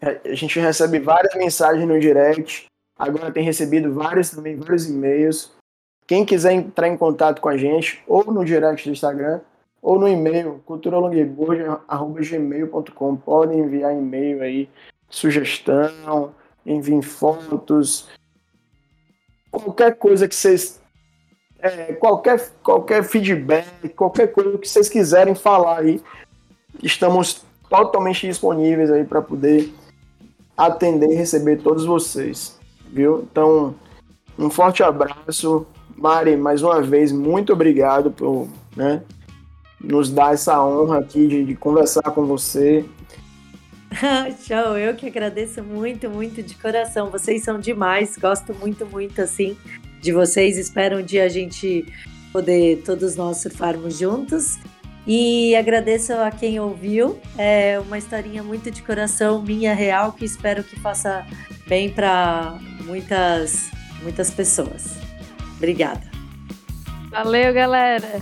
[0.00, 2.66] a gente recebe várias mensagens no direct.
[2.98, 5.52] Agora tem recebido vários também, vários e-mails.
[6.08, 9.40] Quem quiser entrar em contato com a gente, ou no direct do Instagram,
[9.82, 13.16] ou no e-mail, culturalongboard.gmail.com.
[13.16, 14.70] Podem enviar e-mail aí,
[15.10, 16.32] sugestão,
[16.64, 18.08] enviem fotos,
[19.50, 20.80] qualquer coisa que vocês.
[21.60, 26.00] É, qualquer, qualquer feedback, qualquer coisa que vocês quiserem falar aí,
[26.82, 29.70] estamos totalmente disponíveis aí para poder
[30.56, 33.28] atender e receber todos vocês, viu?
[33.30, 33.74] Então,
[34.38, 35.66] um forte abraço.
[35.96, 39.02] Mari, mais uma vez, muito obrigado por né,
[39.80, 42.84] nos dar essa honra aqui de, de conversar com você.
[44.46, 47.10] Show, eu que agradeço muito, muito de coração.
[47.10, 49.56] Vocês são demais, gosto muito, muito assim
[50.00, 50.56] de vocês.
[50.58, 51.86] Espero um dia a gente
[52.32, 54.58] poder todos nós surfarmos juntos.
[55.06, 57.18] E agradeço a quem ouviu.
[57.38, 61.26] É uma historinha muito de coração, minha real, que espero que faça
[61.66, 63.70] bem para muitas,
[64.02, 65.07] muitas pessoas.
[65.58, 66.08] Obrigada.
[67.10, 68.20] Valeu, galera!